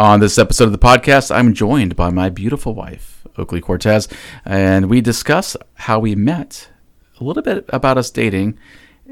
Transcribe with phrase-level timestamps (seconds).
[0.00, 4.08] On this episode of the podcast, I'm joined by my beautiful wife, Oakley Cortez,
[4.46, 6.70] and we discuss how we met,
[7.20, 8.58] a little bit about us dating,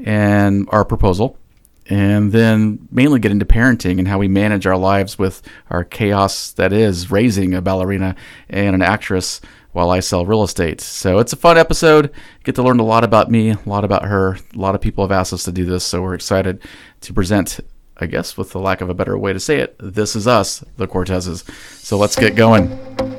[0.03, 1.37] and our proposal,
[1.85, 6.53] and then mainly get into parenting and how we manage our lives with our chaos
[6.53, 8.15] that is raising a ballerina
[8.49, 9.41] and an actress
[9.73, 10.81] while I sell real estate.
[10.81, 12.11] So it's a fun episode.
[12.43, 14.39] Get to learn a lot about me, a lot about her.
[14.55, 16.63] A lot of people have asked us to do this, so we're excited
[17.01, 17.59] to present
[18.01, 20.63] I guess, with the lack of a better way to say it, this is us,
[20.77, 21.43] the Cortezes.
[21.83, 23.18] So let's get going.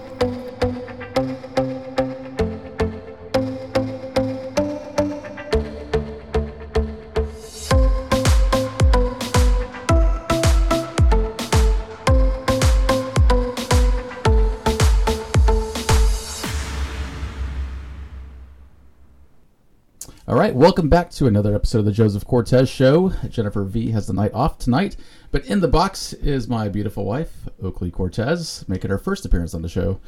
[20.51, 23.11] Right, welcome back to another episode of the Joseph Cortez Show.
[23.29, 24.97] Jennifer V has the night off tonight,
[25.31, 29.63] but in the box is my beautiful wife, Oakley Cortez, making her first appearance on
[29.63, 30.01] the show.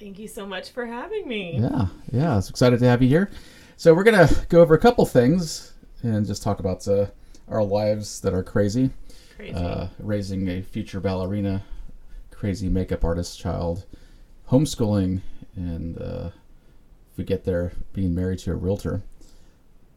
[0.00, 1.58] Thank you so much for having me.
[1.58, 3.30] Yeah, yeah, it's excited to have you here.
[3.76, 7.08] So we're gonna go over a couple things and just talk about uh,
[7.48, 8.88] our lives that are crazy.
[9.36, 9.52] Crazy.
[9.52, 11.64] Uh, raising a future ballerina,
[12.30, 13.84] crazy makeup artist child,
[14.50, 15.20] homeschooling,
[15.54, 16.30] and uh,
[17.10, 19.02] if we get there, being married to a realtor.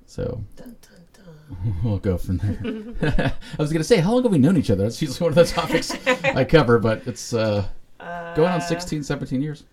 [0.06, 1.76] So dun, dun, dun.
[1.84, 2.94] we'll go from there.
[3.54, 4.84] I was going to say, how long have we known each other?
[4.84, 5.92] That's usually one of the topics
[6.24, 7.66] I cover, but it's uh,
[8.00, 9.64] going on Uh, 16, 17 years.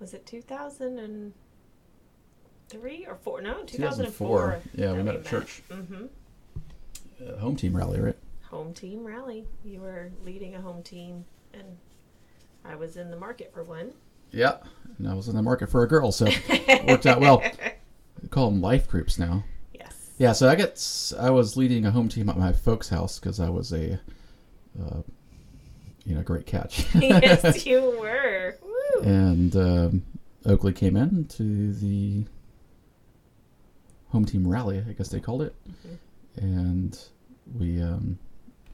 [0.00, 3.40] Was it 2003 or 4?
[3.40, 3.66] No, 2004.
[3.68, 4.60] 2004.
[4.74, 5.62] Yeah, we met at church.
[5.70, 6.04] Mm-hmm.
[7.26, 8.16] Uh, home team rally, right?
[8.50, 9.46] Home team rally.
[9.64, 11.24] You were leading a home team,
[11.54, 11.78] and
[12.64, 13.92] I was in the market for one.
[14.32, 14.56] Yeah.
[14.98, 17.42] And I was in the market for a girl, so it worked out well.
[18.30, 19.44] Call them life groups now.
[19.72, 20.10] Yes.
[20.18, 23.38] Yeah, so I get I was leading a home team at my folks' house because
[23.40, 24.00] I was a,
[24.82, 25.00] uh,
[26.04, 26.86] you know, great catch.
[26.94, 28.56] yes, you were.
[28.62, 29.02] Woo.
[29.02, 30.02] and um,
[30.44, 32.24] Oakley came in to the
[34.08, 35.54] home team rally, I guess they called it,
[36.36, 36.98] and
[37.54, 38.18] we um,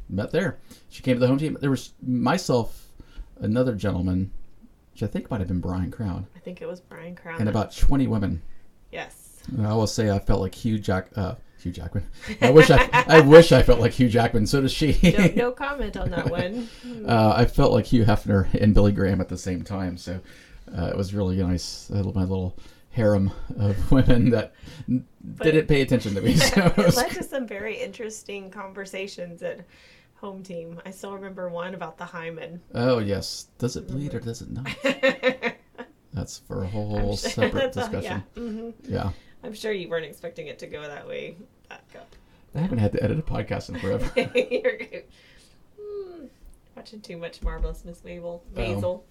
[0.08, 0.58] met there.
[0.90, 1.56] She came to the home team.
[1.60, 2.88] There was myself,
[3.40, 4.30] another gentleman,
[4.92, 7.40] which I think might have been Brian Crown, I think it was Brian Crown.
[7.40, 8.42] and about twenty women.
[8.90, 9.21] Yes.
[9.48, 11.08] And I will say I felt like Hugh Jack.
[11.16, 12.04] Uh, Hugh Jackman.
[12.40, 12.88] I wish I.
[13.06, 14.46] I wish I felt like Hugh Jackman.
[14.48, 14.98] So does she.
[15.16, 16.68] No, no comment on that one.
[17.06, 20.20] Uh, I felt like Hugh Hefner and Billy Graham at the same time, so
[20.76, 21.88] uh, it was really nice.
[21.92, 22.56] Had my little
[22.90, 24.54] harem of women that
[24.88, 25.04] n-
[25.40, 26.34] didn't pay attention to me.
[26.36, 29.64] So it it led to some very interesting conversations at
[30.14, 30.80] home team.
[30.86, 32.60] I still remember one about the hymen.
[32.74, 34.68] oh yes, does it bleed or does it not?
[36.12, 38.02] That's for a whole I'm separate discussion.
[38.34, 38.40] yeah.
[38.42, 39.10] hmm Yeah,
[39.44, 41.36] I'm sure you weren't expecting it to go that way.
[41.68, 42.00] That go.
[42.54, 44.10] I haven't had to edit a podcast in forever.
[44.16, 45.04] You're good.
[45.80, 46.24] Hmm.
[46.76, 48.42] Watching too much Marvelous Miss Mabel.
[48.54, 49.02] Maisel.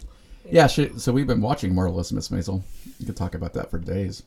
[0.49, 2.61] yeah, she, so we've been watching Marvelous Miss Maisel.
[2.99, 4.23] You could talk about that for days.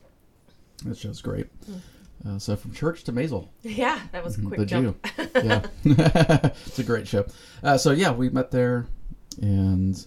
[0.85, 1.47] That show's great.
[2.27, 3.47] Uh, so from church to Maisel.
[3.61, 5.05] Yeah, that was a quick the jump.
[5.17, 5.27] Jew.
[5.35, 5.65] yeah,
[6.65, 7.25] it's a great show.
[7.63, 8.85] Uh, so yeah, we met there,
[9.41, 10.05] and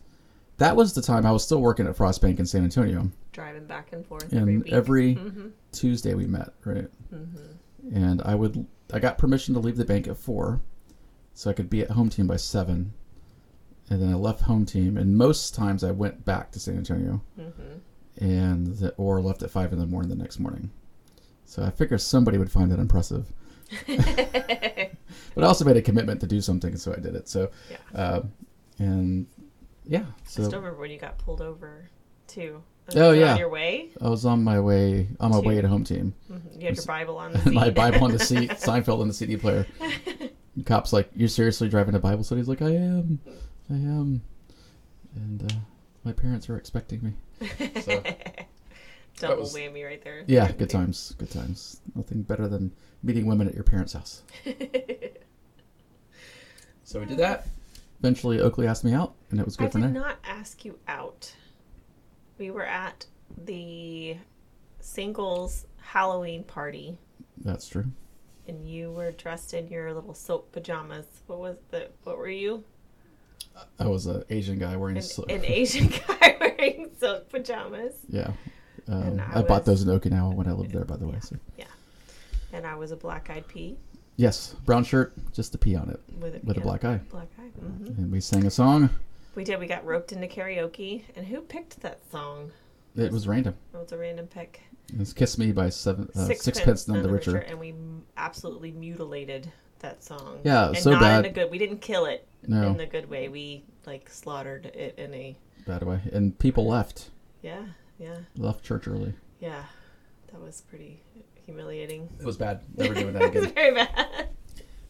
[0.59, 3.11] that was the time I was still working at Frost Bank in San Antonio.
[3.33, 4.73] Driving back and forth every And week.
[4.73, 5.53] every Mhm.
[5.73, 6.89] Tuesday we met, right?
[7.13, 7.95] Mm-hmm.
[7.97, 10.61] And I would, I got permission to leave the bank at four,
[11.35, 12.93] so I could be at home team by seven.
[13.91, 17.23] And then I left home team, and most times I went back to San Antonio,
[17.39, 18.25] Mm-hmm.
[18.25, 20.71] and the, or left at five in the morning the next morning.
[21.47, 23.33] So I figured somebody would find that impressive.
[23.87, 27.29] but I also made a commitment to do something, so I did it.
[27.29, 27.77] So, Yeah.
[27.95, 28.23] uh,
[28.79, 29.27] and
[29.87, 31.89] yeah, I so still remember when you got pulled over
[32.27, 32.63] too.
[32.97, 33.33] Oh, Was it yeah.
[33.35, 36.15] On your way, I was on my way on my To- way to home team.
[36.31, 36.61] Mhm.
[36.61, 37.53] you had your Bible on the seat.
[37.53, 39.67] my Bible on the seat, Seinfeld on the CD player.
[40.57, 43.21] The cop's like, "You're seriously driving a Bible study?" He's like, "I am,
[43.71, 44.23] I am,"
[45.15, 45.57] and uh,
[46.05, 47.49] my parents are expecting me.
[47.83, 48.03] So-
[49.21, 50.23] Double was- whammy right there.
[50.29, 51.81] Yeah, good times, good times.
[51.95, 52.73] Nothing better than
[53.03, 54.23] meeting women at your parents' house.
[56.85, 57.47] So we did that.
[58.01, 60.79] Eventually, Oakley asked me out, and it was I good for did not ask you
[60.87, 61.35] out.
[62.39, 63.07] We were at
[63.45, 64.17] the
[64.81, 66.97] singles Halloween party,
[67.39, 67.87] That's true.
[68.47, 71.07] and you were dressed in your little silk pajamas.
[71.27, 71.89] What was the?
[72.05, 72.65] What were you?
[73.79, 74.97] I was an Asian guy wearing.
[74.97, 78.31] An, sil- an Asian guy wearing silk pajamas, yeah,
[78.89, 80.85] um, I, I bought those in Okinawa when I lived there.
[80.85, 81.37] By the way, so.
[82.53, 83.77] and I was a black-eyed pea
[84.19, 87.29] yes, brown shirt, just a P on it, with a, with a black eye, black
[87.39, 87.49] eye.
[87.59, 88.91] hmm and we sang a song.
[89.39, 89.61] We did.
[89.61, 92.51] We got roped into karaoke, and who picked that song?
[92.97, 93.55] It was random.
[93.73, 94.63] It was a random pick.
[94.93, 97.37] It was "Kiss Me" by seven, uh, Sixpence Sixpence None the Richer.
[97.37, 97.73] and we
[98.17, 100.41] absolutely mutilated that song.
[100.43, 101.25] Yeah, and so not bad.
[101.25, 101.53] in a good.
[101.53, 102.27] We didn't kill it.
[102.49, 102.67] No.
[102.67, 103.29] in the good way.
[103.29, 105.37] We like slaughtered it in a
[105.69, 106.01] Bad way.
[106.13, 107.11] And people left.
[107.41, 107.63] yeah,
[108.01, 109.15] yeah, Left church early.
[109.39, 109.63] yeah.
[110.33, 111.01] That was pretty
[111.47, 112.09] humiliating.
[112.19, 112.63] It was bad.
[112.77, 113.55] Never doing that It was again.
[113.55, 114.31] very bad.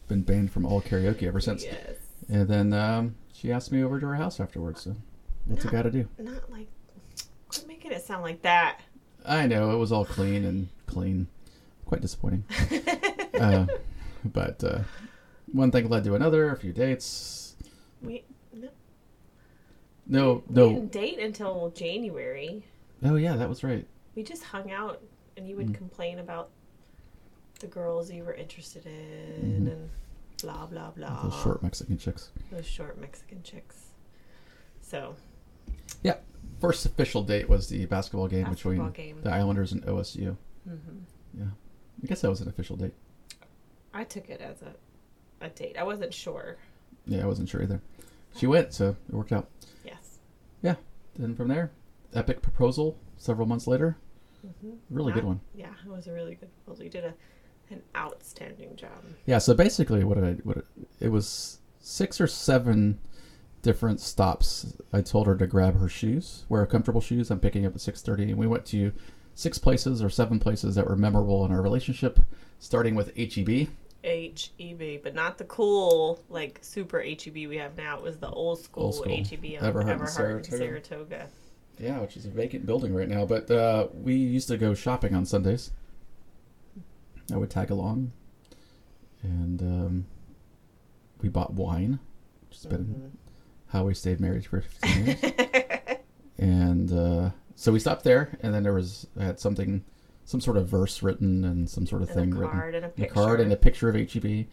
[0.07, 1.63] Been banned from all karaoke ever since.
[1.63, 1.97] Yes.
[2.29, 4.81] And then um, she asked me over to her house afterwards.
[4.81, 4.95] So
[5.45, 6.07] what's it got to do?
[6.17, 6.67] Not like
[7.47, 8.81] quit making it sound like that.
[9.25, 11.27] I know it was all clean and clean.
[11.85, 12.43] Quite disappointing.
[13.39, 13.65] uh,
[14.25, 14.79] but uh,
[15.51, 16.51] one thing led to another.
[16.51, 17.55] A few dates.
[18.01, 18.69] we no,
[20.05, 20.69] No, we no.
[20.73, 22.63] didn't date until January.
[23.03, 23.87] Oh yeah, that was right.
[24.15, 25.01] We just hung out,
[25.37, 25.75] and you would Mm.
[25.75, 26.49] complain about
[27.59, 29.89] the girls you were interested in, and
[30.41, 31.07] blah blah blah.
[31.09, 31.29] Mm-hmm.
[31.29, 32.31] Those short Mexican chicks.
[32.51, 33.87] Those short Mexican chicks.
[34.81, 35.15] So
[36.03, 36.17] Yeah.
[36.59, 39.21] First official date was the basketball game Basketball between game.
[39.23, 40.35] the Islanders and OSU.
[40.67, 40.77] mhm.
[41.37, 41.45] Yeah.
[42.03, 42.93] I guess that was an official date.
[43.93, 44.73] I took it as a
[45.41, 45.77] a date.
[45.77, 46.57] I wasn't sure.
[47.05, 47.81] Yeah, I wasn't sure either.
[48.35, 49.47] She went, so it worked out.
[49.85, 50.19] Yes.
[50.61, 50.75] Yeah.
[51.17, 51.71] Then from there,
[52.13, 53.95] epic proposal several months later.
[54.61, 55.39] hmm Really good one.
[55.55, 56.83] Yeah, it was a really good proposal.
[56.83, 57.13] You did a
[57.71, 59.03] an outstanding job.
[59.25, 60.65] Yeah, so basically what I what it,
[60.99, 62.99] it was six or seven
[63.61, 64.75] different stops.
[64.93, 67.29] I told her to grab her shoes, wear comfortable shoes.
[67.29, 68.93] I'm picking up at 6:30 and we went to
[69.35, 72.19] six places or seven places that were memorable in our relationship,
[72.59, 73.69] starting with E HEB.
[74.03, 77.97] HEB, E but not the cool like super HEB we have now.
[77.97, 79.15] It was the old school, Old school.
[79.15, 80.57] HEB on Everhart Everhart, and Saratoga.
[80.57, 81.27] Saratoga.
[81.77, 85.15] Yeah, which is a vacant building right now, but uh, we used to go shopping
[85.15, 85.71] on Sundays.
[87.31, 88.11] I would tag along,
[89.23, 90.05] and um,
[91.21, 91.99] we bought wine,
[92.47, 93.09] which has been Mhm.
[93.67, 95.97] how we stayed married for 15 years.
[96.37, 99.83] and uh, so we stopped there, and then there was I had something,
[100.25, 102.85] some sort of verse written and some sort of thing and a written, card and
[102.85, 104.47] a and a card and a picture of HEB.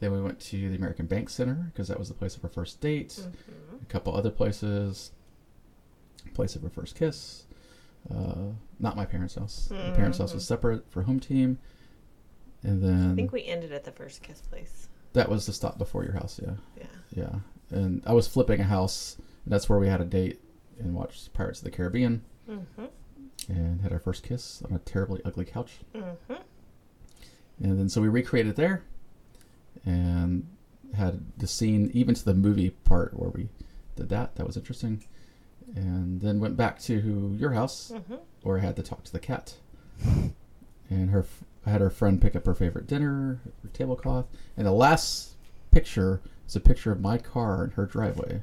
[0.00, 2.50] Then we went to the American Bank Center because that was the place of our
[2.50, 3.10] first date.
[3.10, 3.82] Mhm.
[3.82, 5.12] A couple other places,
[6.34, 7.46] place of our first kiss.
[8.10, 8.50] Uh,
[8.80, 9.70] not my parents' house.
[9.70, 11.58] My parents' house was separate for home team.
[12.64, 14.88] And then I think we ended at the first kiss place.
[15.12, 16.54] that was the stop before your house, yeah.
[16.76, 16.86] Yeah.
[17.14, 17.34] Yeah.
[17.78, 20.40] And I was flipping a house, and that's where we had a date
[20.80, 22.88] and watched Pirates of the Caribbean Mhm.
[23.48, 25.80] and had our first kiss on a terribly ugly couch.
[25.94, 26.16] Mhm.
[27.62, 28.82] And then so we recreated there
[29.86, 30.46] and
[30.94, 33.48] had the scene even to the movie part where we
[33.96, 34.34] did that.
[34.36, 35.04] That was interesting.
[35.76, 38.20] And then went back to your house Mhm.
[38.42, 39.54] where I had to talk to the cat.
[40.90, 41.24] And her,
[41.66, 44.26] had her friend pick up her favorite dinner, her tablecloth,
[44.56, 45.30] and the last
[45.70, 48.42] picture is a picture of my car in her driveway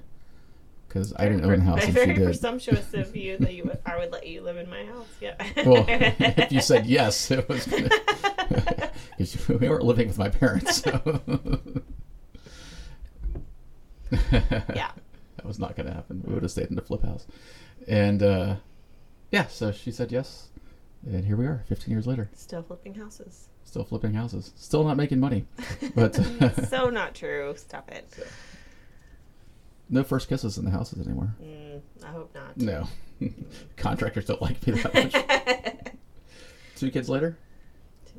[0.88, 2.26] because I didn't own a house she Very did.
[2.26, 5.08] presumptuous of you that you would, I would let you live in my house.
[5.22, 5.36] Yeah.
[5.66, 7.88] Well, if you said yes, it was gonna,
[9.18, 10.82] 'cause we weren't living with my parents.
[10.84, 11.22] So.
[14.12, 14.92] yeah.
[15.38, 16.22] that was not going to happen.
[16.26, 17.26] We would have stayed in the flip house,
[17.88, 18.56] and uh,
[19.32, 20.50] yeah, so she said yes,
[21.06, 23.50] and here we are, 15 years later, Still flipping houses.
[23.64, 25.46] still flipping houses, still not making money,
[25.96, 26.16] but
[26.70, 27.54] so not true.
[27.58, 28.08] Stop it.
[29.90, 31.36] no first kisses in the houses anymore.
[31.44, 32.58] Mm, I hope not.
[32.58, 32.88] No,
[33.78, 35.94] contractors don't like me that much.
[36.76, 37.38] Two kids later,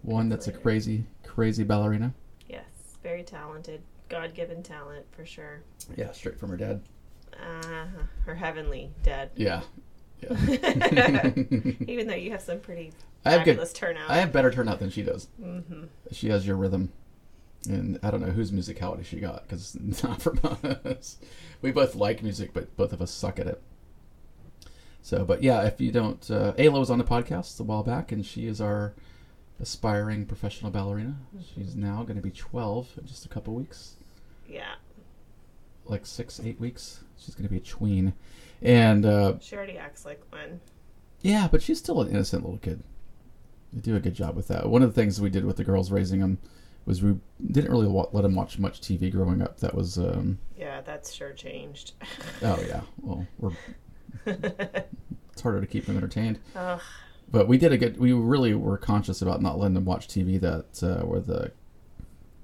[0.02, 2.14] one that's a crazy, crazy ballerina.
[2.48, 2.64] Yes,
[3.02, 3.82] very talented.
[4.08, 5.62] God given talent for sure.
[5.96, 6.82] Yeah, straight from her dad.
[7.42, 7.86] Uh,
[8.26, 9.30] her heavenly dad.
[9.36, 9.62] Yeah,
[10.22, 11.30] yeah.
[11.86, 12.92] Even though you have some pretty
[13.24, 13.52] I have good.
[13.52, 14.10] fabulous turnout.
[14.10, 15.28] I have better turnout than she does.
[15.40, 16.92] hmm She has your rhythm,
[17.68, 20.40] and I don't know whose musicality she got because it's not from
[20.84, 21.18] us.
[21.60, 23.62] We both like music, but both of us suck at it.
[25.02, 28.12] So, but yeah, if you don't, uh, Ayla was on the podcast a while back,
[28.12, 28.94] and she is our
[29.60, 31.16] aspiring professional ballerina.
[31.54, 33.94] She's now going to be 12 in just a couple weeks,
[34.48, 34.74] Yeah,
[35.84, 37.00] like six, eight weeks.
[37.18, 38.12] She's going to be a tween,
[38.62, 40.60] and uh, she already acts like one.
[41.20, 42.82] Yeah, but she's still an innocent little kid.
[43.72, 44.68] They do a good job with that.
[44.68, 46.38] One of the things we did with the girls raising them
[46.84, 47.16] was we
[47.50, 49.58] didn't really wa- let them watch much TV growing up.
[49.60, 51.92] That was, um, Yeah, that's sure changed.
[52.42, 53.52] oh yeah, well, we're
[54.26, 56.38] it's harder to keep them entertained.
[56.56, 56.80] Ugh.
[57.30, 57.98] But we did a good.
[57.98, 61.52] We really were conscious about not letting them watch TV that uh, where the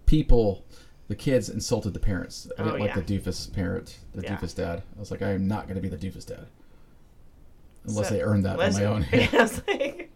[0.06, 0.64] people,
[1.08, 2.48] the kids insulted the parents.
[2.58, 3.00] I Oh, didn't like yeah.
[3.00, 4.36] the doofus parent, the Yeah.
[4.36, 4.82] doofus dad.
[4.96, 6.46] I was like, I am not going to be the doofus dad
[7.86, 9.06] unless So- they earn that on my own.
[9.12, 10.10] Yeah, I was like,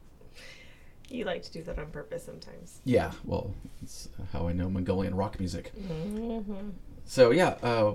[1.08, 2.80] you like to do that on purpose sometimes.
[2.84, 5.72] Yeah, well, it's how I know Mongolian rock music.
[5.78, 6.70] Mm-hmm.
[7.04, 7.94] So yeah, uh,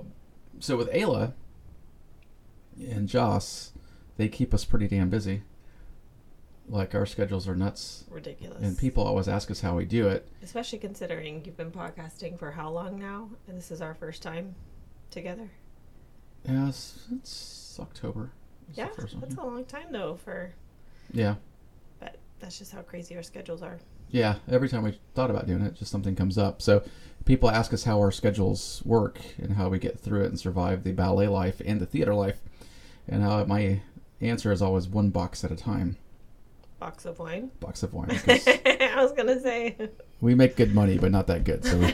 [0.60, 1.32] so with Ayla
[2.80, 3.72] and Joss,
[4.16, 5.42] they keep us pretty damn busy.
[6.68, 8.62] Like our schedules are nuts, Ridiculous.
[8.62, 10.28] and people always ask us how we do it.
[10.42, 14.54] especially considering you've been podcasting for how long now, and this is our first time.
[15.10, 15.48] together.
[16.46, 18.30] Yeah, it's, it's October.
[18.68, 20.52] It's Yeah, that's a long time though for.
[21.12, 21.36] yeah.
[22.00, 23.78] But that's just how crazy our schedules are.
[24.10, 26.60] Yeah, every time we thought about doing it, just something comes up.
[26.62, 26.82] So
[27.24, 30.84] people ask us how our schedules work and how we get through it and survive
[30.84, 32.40] the ballet life and the theater life.
[33.06, 33.80] And how my
[34.20, 35.96] answer is always one box at a time.
[36.78, 37.50] Box of wine.
[37.60, 38.10] Box of wine.
[38.28, 39.76] I was gonna say.
[40.20, 41.64] we make good money, but not that good.
[41.64, 41.90] So big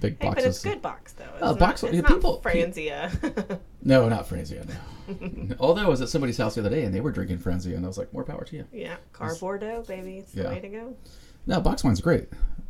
[0.00, 0.46] Hey, but boxes.
[0.56, 1.24] it's a good box though.
[1.24, 3.58] It's Oh, not, box- it's yeah, not people- Franzia.
[3.86, 4.66] No, not Franzia.
[4.66, 5.56] No.
[5.60, 7.84] Although I was at somebody's house the other day and they were drinking Franzia, and
[7.84, 8.64] I was like, more power to you.
[8.72, 10.16] yeah, car Bordeaux, baby.
[10.18, 10.48] It's the Yeah.
[10.48, 10.96] way to go.
[11.46, 12.28] No, box wine's great.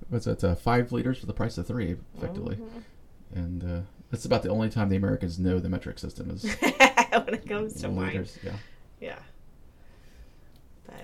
[0.08, 0.42] What's it?
[0.42, 2.56] Uh, five liters for the price of three, effectively.
[2.56, 3.38] Mm-hmm.
[3.38, 3.80] And uh,
[4.10, 7.80] that's about the only time the Americans know the metric system is when it comes
[7.82, 8.26] to wine.
[8.42, 8.52] Yeah.
[9.00, 9.18] Yeah.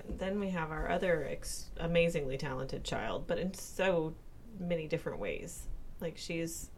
[0.05, 4.13] But then we have our other ex- amazingly talented child, but in so
[4.59, 5.63] many different ways.
[5.99, 6.69] Like she's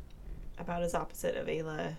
[0.58, 1.96] about as opposite of Ayla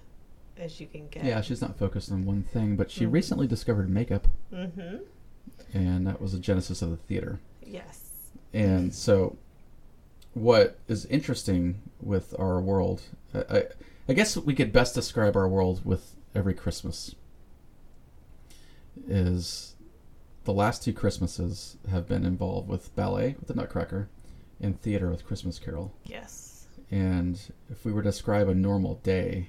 [0.57, 1.25] as you can get.
[1.25, 3.13] Yeah, she's not focused on one thing, but she Mhm.
[3.13, 4.99] recently discovered makeup, Mm-hmm.
[5.73, 7.41] and that was the genesis of the theater.
[7.67, 8.11] Yes.
[8.53, 9.37] And so,
[10.35, 13.03] what is interesting with our world,
[13.35, 13.65] I,
[14.09, 17.15] I guess we could best describe our world with every Christmas,
[19.09, 19.74] is
[20.45, 24.09] the last two Christmases have been involved with ballet with the Nutcracker
[24.61, 25.93] and theater with Christmas Carol.
[26.05, 26.67] Yes.
[26.91, 29.49] And if we were to describe a normal day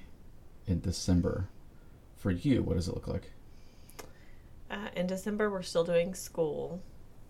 [0.66, 1.48] in December,
[2.16, 3.30] for you, what does it look like?
[4.70, 6.82] Uh, in December, we're still doing school.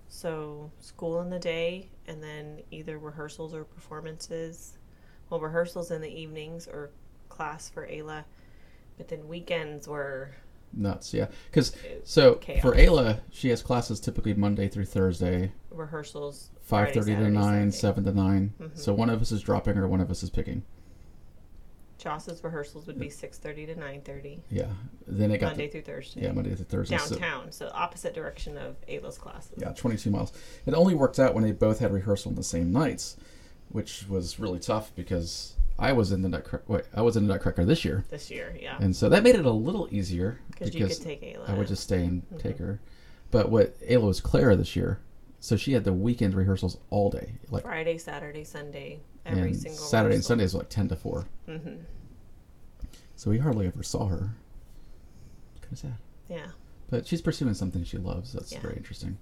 [0.09, 4.79] So, school in the day, and then either rehearsals or performances.
[5.29, 6.91] Well, rehearsals in the evenings or
[7.29, 8.25] class for Ayla.
[8.97, 10.31] But then weekends were
[10.73, 11.27] Nuts, yeah.
[11.51, 12.61] Because uh, so Chaos.
[12.63, 16.51] for Ayla, she has classes typically Monday through Thursday, rehearsals.
[16.61, 18.79] five thirty to nine, seven to 9 Mhm.
[18.79, 20.63] So one of us is dropping her, one of us is picking.
[21.99, 24.67] Joss's rehearsals would be 6.30 to 9.30, Yeah.
[25.07, 26.23] Then it got Monday to, through Thursday.
[26.23, 26.99] yeah Monday through Thursday.
[26.99, 29.55] So, Downtown, so opposite direction of Ayla's classes.
[29.57, 30.33] yeah, twenty two miles.
[30.67, 33.17] It only worked out when they both had rehearsal on the same nights,
[33.71, 36.65] which was really tough because I was in the Nutcracker.
[36.69, 38.79] Wait, I was in the Nutcracker this year, This year, yeah.
[38.81, 41.49] and so that made it a little easier Because you could take Ayla.
[41.51, 42.39] I would just stay and Mm-hmm.
[42.39, 42.81] take her.
[43.31, 45.01] But what Ayla was Clara this year,
[45.41, 49.79] so she had the weekend rehearsals all day, like Friday, Saturday, Sunday, every and single
[49.85, 50.29] Saturday and rehearsal.
[50.29, 51.27] Sundays were like ten to four.
[51.47, 51.77] hmm
[53.17, 54.31] So we hardly ever saw her.
[55.61, 55.95] Kind of sad,
[56.31, 56.47] Yeah.
[56.89, 58.33] but she's pursuing something she loves.
[58.33, 58.61] That's Yeah.
[58.61, 59.19] very interesting.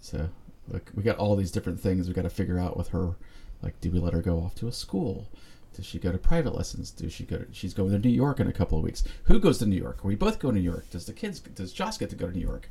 [0.00, 0.28] So
[0.68, 3.16] like we got all these different things we got to figure out with her.
[3.62, 5.30] Like, do we let her go off to a school?
[5.74, 6.90] Does she go to private lessons?
[6.90, 7.38] Does she go?
[7.38, 9.04] To, she's going to New York in a couple of weeks.
[9.24, 10.04] Who goes to New York?
[10.04, 10.88] We both go to New York.
[10.90, 11.40] Does the kids?
[11.40, 12.68] Does Joss get to go to New York?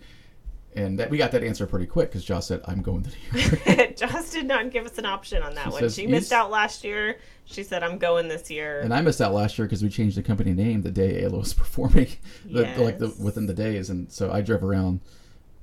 [0.76, 3.40] And that we got that answer pretty quick because Joss said, "I'm going to New
[3.40, 5.80] York." Joss did not give us an option on that She one.
[5.82, 7.20] says, She missed out last year.
[7.46, 10.18] She said, "I'm going this year." And I missed out last year because we changed
[10.18, 12.08] the company name the day Ayla was performing,
[12.46, 15.02] the, like the within the days, and so I drove around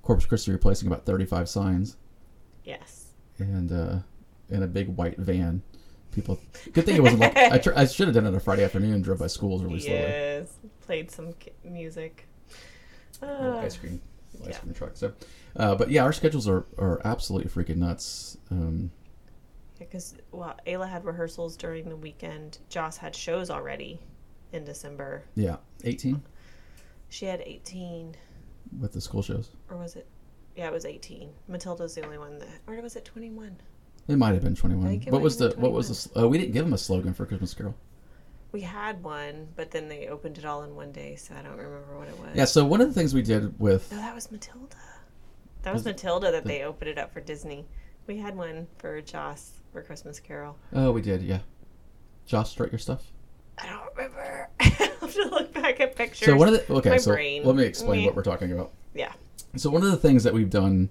[0.03, 1.97] Corpus Christi replacing about thirty-five signs
[2.65, 3.07] yes.
[3.39, 3.99] and uh,
[4.49, 5.63] in a big white van.
[6.13, 6.41] People,
[6.73, 8.65] good thing it wasn't like I, tr- I should have done it on a Friday
[8.65, 9.99] afternoon and drove by schools really slowly.
[10.01, 10.49] Yes.
[10.81, 12.27] Played some ki- music.
[13.23, 14.01] Uh, ice cream,
[14.43, 14.59] ice yeah.
[14.59, 14.93] cream truck.
[14.95, 15.13] So,
[15.57, 18.37] uh, but yeah, our schedules are are absolutely freaking nuts.
[18.51, 18.91] Um,
[19.79, 22.59] Because well, Ayla had rehearsals during the weekend.
[22.69, 24.01] Joss had shows already
[24.53, 25.23] in December.
[25.37, 26.23] yeah, eighteen
[27.09, 28.17] She had 18,
[28.81, 29.51] with the school shows.
[29.71, 30.07] or was it?
[30.57, 31.31] Yeah, it was 18.
[31.49, 33.57] Matilda's the only one that, or was it 21?
[34.11, 34.87] It might have been twenty-one.
[34.87, 36.23] think it What was the been what was the?
[36.23, 37.75] Uh, we didn't give them a slogan for Christmas Carol.
[38.53, 41.57] We had one, but then they opened it all in one day, so I don't
[41.57, 42.31] remember what it was.
[42.35, 42.47] Yeah.
[42.47, 44.77] So one of the things we did with No, that was Matilda.
[45.63, 47.67] That was Was Matilda that they opened it up for Disney.
[48.09, 50.57] We had one for Joss for Christmas Carol.
[50.73, 51.41] Oh, we did, yeah.
[52.27, 53.05] Joss, start your stuff.
[53.59, 54.49] I don't remember.
[54.61, 56.27] I have to look back at pictures.
[56.27, 57.45] So one of the okay, My so brain.
[57.45, 58.07] let me explain Meh.
[58.07, 58.73] what we're talking about.
[58.95, 59.13] yeah.
[59.57, 60.89] So one of the things that we've done,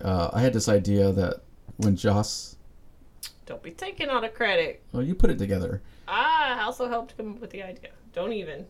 [0.00, 1.40] uh, I had this idea that
[1.78, 2.56] when Joss,
[3.46, 4.82] Don't be taking all the credit.
[4.92, 5.82] well, you put it together.
[6.08, 7.90] Ah, I also helped come up with the idea.
[8.12, 8.66] Don't even.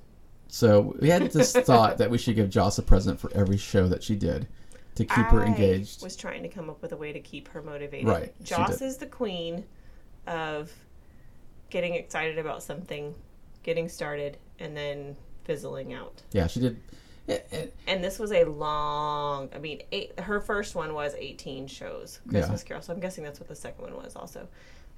[0.49, 3.89] So we had this thought that we should give Joss a present for every show
[3.89, 4.47] that she did
[4.95, 6.03] to keep her engaged.
[6.03, 8.09] was trying to come up with a way to keep her motivated.
[8.09, 9.65] Right, Joss is the queen
[10.27, 10.73] of
[11.69, 13.15] getting excited about something,
[13.63, 16.23] getting started, and then fizzling out.
[16.33, 16.81] Yeah, she did.
[17.87, 19.49] And this was a long.
[19.55, 22.83] I mean, eight, her first one was 18 shows, Christmas Carol.
[22.83, 24.49] So I'm guessing that's what the second one was also.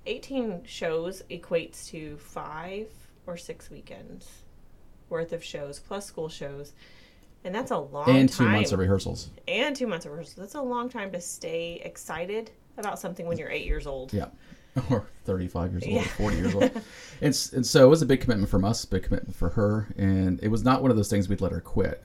[0.06, 2.88] 18 shows equates to five
[3.26, 4.28] or six weekends
[5.10, 6.72] worth of shows plus school shows,
[7.44, 8.46] and that's a long and time.
[8.46, 9.30] two months of rehearsals.
[9.46, 10.36] and two months of rehearsals.
[10.36, 14.12] That's a long time to stay excited about something when you're eight years old.
[14.12, 14.26] Yeah.
[14.90, 16.00] or 35 years old, Yeah.
[16.02, 16.70] or 40 years old.
[17.20, 19.88] And, and so it was a big commitment from us, big commitment for her.
[19.98, 22.00] And it was not one of those things we'd let her quit.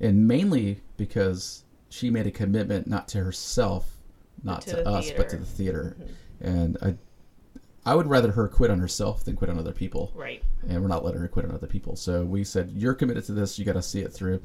[0.00, 3.96] And mainly because she made a commitment not to herself,
[4.42, 5.96] not To to, us, but to the theater.
[5.98, 6.46] Mm-hmm.
[6.46, 6.94] And I,
[7.90, 10.12] I would rather her quit on herself than quit on other people.
[10.14, 10.42] Right.
[10.68, 11.96] And we're not letting her quit on other people.
[11.96, 14.42] So we said, You're committed to this, you got to see it through.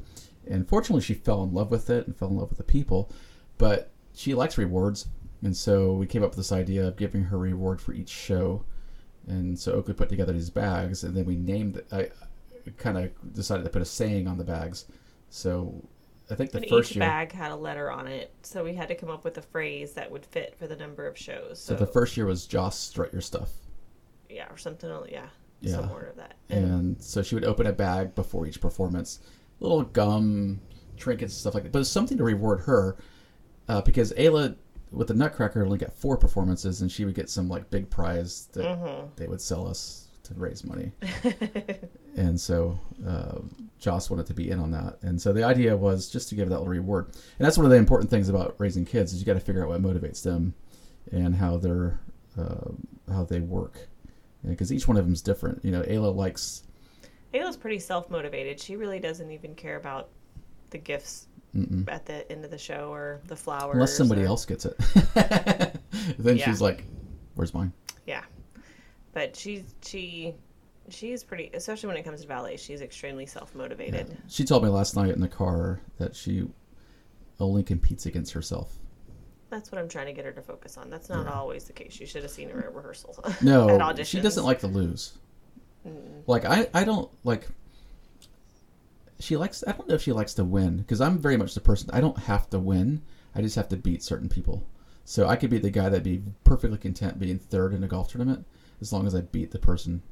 [0.48, 3.10] And fortunately, she fell in love with it and fell in love with the people.
[3.58, 5.06] But she likes rewards.
[5.42, 8.08] And so we came up with this idea of giving her a reward for each
[8.08, 8.64] show.
[9.26, 11.86] And so Oakley put together these bags, and then we named it.
[11.92, 12.10] I
[12.76, 14.86] kind of decided to put a saying on the bags.
[15.34, 15.82] So
[16.30, 17.06] I think the And first each year.
[17.06, 19.92] bag had a letter on it, so we had to come up with a phrase
[19.94, 21.58] that would fit for the number of shows.
[21.58, 23.50] So, So the first year was Joss strut your stuff.
[24.28, 24.90] yeah, or something.
[25.10, 25.26] Yeah,
[25.62, 25.76] Yeah.
[25.76, 26.34] some order of that.
[26.50, 29.20] And and so she would open a bag before each performance,
[29.60, 30.60] little gum,
[30.98, 31.72] trinkets, stuff like that.
[31.72, 32.96] But it's something to reward her,
[33.68, 34.54] uh, because Ayla
[34.90, 38.48] with the Nutcracker only got four performances, and she would get some like big prize
[38.52, 39.06] that Mm-hmm.
[39.16, 40.92] they would sell us to raise money.
[42.16, 43.38] and so uh,
[43.78, 46.48] Joss wanted to be in on that, and so the idea was just to give
[46.48, 47.06] that little reward.
[47.38, 49.62] And that's one of the important things about raising kids is you got to figure
[49.62, 50.54] out what motivates them,
[51.10, 52.00] and how they're
[52.38, 52.70] uh,
[53.12, 53.88] how they work,
[54.46, 55.64] because each one of them is different.
[55.64, 56.62] You know, Ayla likes.
[57.34, 58.60] Ayla's pretty self motivated.
[58.60, 60.10] She really doesn't even care about
[60.70, 61.90] the gifts Mm-mm.
[61.90, 63.74] at the end of the show or the flowers.
[63.74, 64.76] Unless somebody or- else gets it,
[66.18, 66.44] then Yeah.
[66.44, 66.84] she's like,
[67.34, 67.72] "Where's mine?"
[68.06, 68.22] Yeah,
[69.12, 70.34] but she's she
[70.88, 72.56] she's pretty, especially when it comes to ballet.
[72.56, 74.16] She's extremely self motivated.
[74.28, 76.48] She told me last night in the car that she
[77.40, 78.76] only competes against herself.
[79.50, 80.88] That's what I'm trying to get her to focus on.
[80.88, 81.32] That's not Yeah.
[81.32, 82.00] always the case.
[82.00, 83.14] You should have seen her at rehearsal.
[83.42, 84.06] No, at auditions.
[84.06, 85.18] she doesn't like to lose.
[85.86, 86.22] Mm.
[86.26, 87.48] Like I, I don't like.
[89.20, 89.62] She likes.
[89.66, 91.90] I don't know if she likes to win because I'm very much the person.
[91.92, 93.02] I don't have to win.
[93.34, 94.66] I just have to beat certain people.
[95.04, 98.08] So I could be the guy that'd be perfectly content being third in a golf
[98.08, 98.46] tournament
[98.82, 100.02] as long as I beat the person.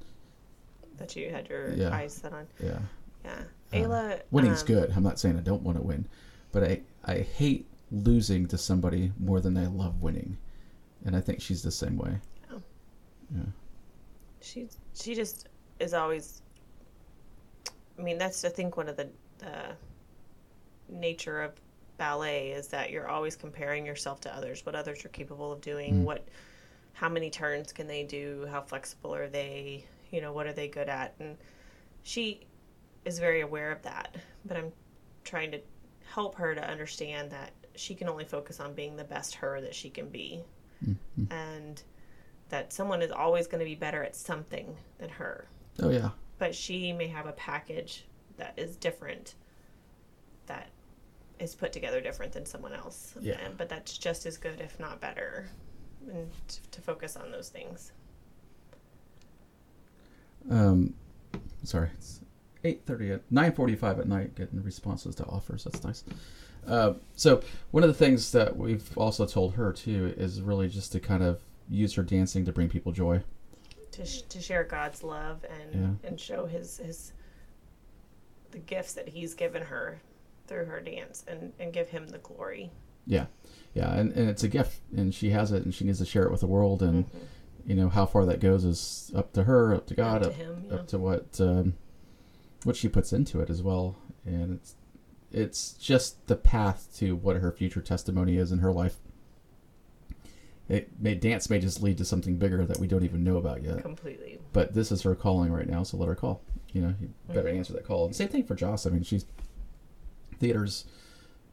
[0.97, 1.95] that you had your Yeah.
[1.95, 2.47] eyes set on.
[2.63, 2.79] Yeah,
[3.25, 4.23] Yeah, Uh, Ayla.
[4.31, 4.91] winning's um, good.
[4.95, 6.07] I'm not saying I don't want to win,
[6.53, 10.37] but I I hate losing to somebody more than I love winning,
[11.07, 12.19] and I think she's the same way.
[12.53, 12.61] Oh.
[13.35, 13.43] Yeah.
[14.43, 16.43] She she just is always.
[17.99, 19.75] I mean, that's I think one of the the
[20.91, 21.53] nature of
[21.97, 25.95] ballet is that you're always comparing yourself to others, what others are capable of doing,
[26.03, 26.05] Mm.
[26.05, 26.27] what,
[26.93, 30.69] how many turns can they do, how flexible are they, you know, what are they
[30.69, 31.37] good at, and
[32.03, 32.47] she
[33.05, 34.17] is very aware of that.
[34.45, 34.73] But I'm
[35.25, 35.61] trying to
[36.05, 39.75] help her to understand that she can only focus on being the best her that
[39.75, 40.43] she can be,
[40.85, 41.31] Mhm.
[41.31, 41.83] and
[42.49, 45.47] that someone is always going to be better at something than her
[45.81, 46.11] Oh yeah.
[46.39, 48.05] but she may have a package
[48.39, 49.35] that is different
[50.47, 50.71] that
[51.39, 53.49] is put together different than someone else Yeah.
[53.57, 55.49] But that's just as good if not better
[56.13, 57.93] and t- to focus on those things
[60.51, 60.95] Um,
[61.65, 62.21] sorry, it's
[62.65, 64.35] eight thirty at nine forty five at night.
[64.35, 65.65] Getting responses to offers.
[65.65, 66.05] That's nice.
[66.67, 70.93] Uh, so one of the things that we've also told her too is really just
[70.93, 73.23] to kind of use her dancing to bring people joy.
[73.93, 76.09] to, sh- to share god's love and Yeah.
[76.09, 77.13] and show his his
[78.51, 80.01] the gifts that he's given her
[80.47, 82.71] through her dance and and give him the glory
[83.07, 83.27] Yeah,
[83.75, 86.25] yeah, and, and it's a gift, and she has it, and she needs to share
[86.25, 87.11] it with the world, and Mhm.
[87.67, 90.33] you know how far that goes is up to her, up to God, Up up,
[90.37, 90.75] to him, yeah.
[90.75, 91.75] up to what um,
[92.65, 94.75] what she puts into it as well, and it's
[95.33, 98.97] it's just the path to what her future testimony is in her life.
[100.69, 103.63] It may dance may just lead to something bigger that we don't even know about
[103.63, 103.83] yet.
[103.83, 106.43] completely But this is her calling right now, so let her call.
[106.73, 107.57] You know, you better Mhm.
[107.59, 108.07] answer that call.
[108.07, 108.87] And same thing for Joss.
[108.87, 109.25] I mean, she's
[110.39, 110.85] theater's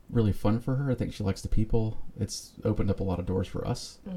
[0.10, 0.90] really fun for her.
[0.92, 1.98] I think she likes the people.
[2.20, 4.00] It's opened up a lot of doors for us.
[4.08, 4.16] hmm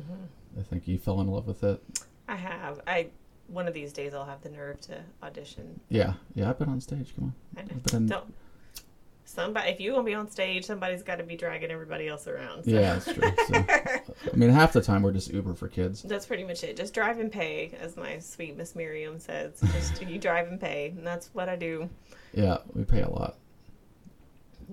[0.59, 1.81] I think you fell in love with it.
[2.26, 3.07] i have i
[3.46, 6.50] one of these days i'll have the nerve to audition Yeah, yeah.
[6.50, 7.14] I've been on stage.
[7.16, 8.35] Come on, I been in, Don't.
[9.24, 12.64] Somebody, if you gonna be on stage, somebody's got to be dragging everybody else around.
[12.64, 12.70] so.
[12.72, 13.33] Yeah, that's true.
[13.46, 13.55] So,
[14.33, 16.03] I mean, half the time we're just Uber for kids.
[16.03, 16.76] That's pretty much it.
[16.76, 19.61] Just drive and pay, as my sweet Miss Miriam says.
[19.72, 21.88] Just you drive and pay, and that's what I do.
[22.33, 23.37] Yeah, we pay a lot.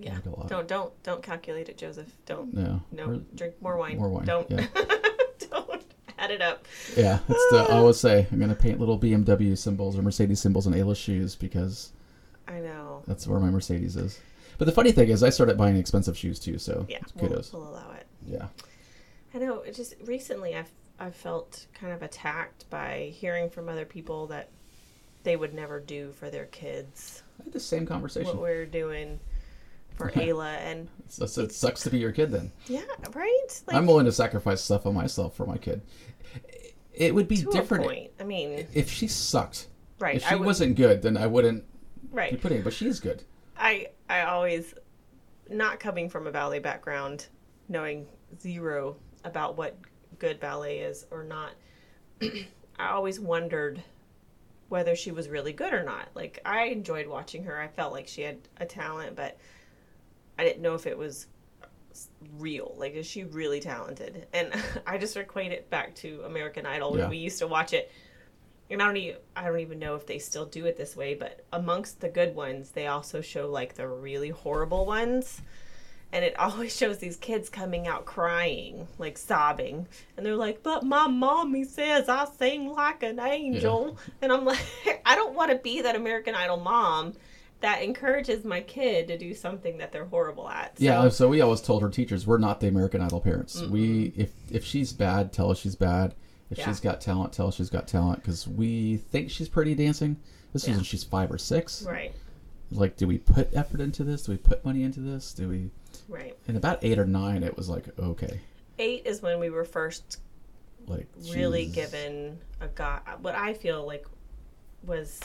[0.02, 0.14] Yeah.
[0.16, 0.48] Like a lot.
[0.50, 2.12] Don't don't don't calculate it, Joseph.
[2.26, 2.82] Don't No.
[2.92, 3.98] no We're- drink more wine.
[3.98, 4.66] More wine, Don't yeah.
[5.52, 5.84] don't
[6.18, 6.66] add it up.
[6.96, 10.68] Yeah, it's the, I always say I'm gonna paint little BMW symbols or Mercedes symbols
[10.68, 11.92] on Ayla's shoes because
[12.48, 13.04] I know.
[13.08, 14.20] that's where my Mercedes is.
[14.58, 16.58] But the funny thing is, I started buying expensive shoes too.
[16.58, 17.54] So Yeah, we'll, kudos.
[17.54, 18.08] we'll allow it.
[18.26, 18.48] Yeah.
[19.34, 19.64] I know.
[19.72, 24.50] Just recently, I've I've felt kind of attacked by hearing from other people that
[25.24, 28.28] they would never do for their kids I had the same conversation.
[28.30, 29.20] what we're doing
[29.98, 32.52] for Ayla, and So, so it sucks to be your kid then.
[32.68, 32.82] yeah,
[33.14, 33.62] right.
[33.68, 35.82] Like, I'm willing to sacrifice stuff on myself for my kid.
[36.94, 38.10] it would be different.
[38.20, 39.68] I mean, if she sucked.
[40.00, 40.16] right.
[40.18, 41.64] If she would, wasn't good, then I wouldn't
[42.12, 42.32] right.
[42.32, 42.62] be putting.
[42.62, 43.24] But she's good.
[43.58, 44.74] I I always
[45.50, 47.28] not coming from a ballet background,
[47.70, 48.08] knowing
[48.40, 49.78] zero about what
[50.20, 51.52] good ballet is or not.
[52.80, 53.82] I always wondered
[54.70, 56.10] whether she was really good or not.
[56.14, 57.60] Like I enjoyed watching her.
[57.60, 59.38] I felt like she had a talent, but
[60.38, 61.28] I didn't know if it was
[62.38, 62.76] real.
[62.78, 64.28] Like is she really talented?
[64.34, 64.54] And
[64.88, 67.10] I just equate it back to American Idol when Yeah.
[67.10, 67.92] we used to watch it.
[68.70, 71.16] And I don't even I don't even know if they still do it this way,
[71.16, 75.42] but amongst the good ones, they also show like the really horrible ones.
[76.12, 79.88] And it always shows these kids coming out crying, like sobbing.
[80.16, 83.98] And they're like, But my mommy says I sing like an angel.
[84.22, 84.60] And I'm like,
[85.06, 87.14] I don't want to be that American Idol mom
[87.62, 90.78] that encourages my kid to do something that they're horrible at.
[90.78, 93.62] So, Yeah, so we always told her teachers we're not the American Idol parents.
[93.64, 96.14] We if if she's bad, tell us she's bad.
[96.50, 96.66] If Yeah.
[96.68, 100.18] she's got talent, tell us she's got talent because we think she's pretty dancing.
[100.54, 101.84] This is when she's five or six.
[101.84, 102.14] Right,
[102.72, 104.24] Like, do we put effort into this?
[104.24, 105.34] Do we put money into this?
[105.34, 105.72] Do we?
[106.08, 106.38] right.
[106.48, 108.40] And about eight or nine, it was like okay,
[108.80, 110.20] Eight is when we were first
[110.88, 114.06] like really she's- given a god what i feel like
[114.84, 115.20] was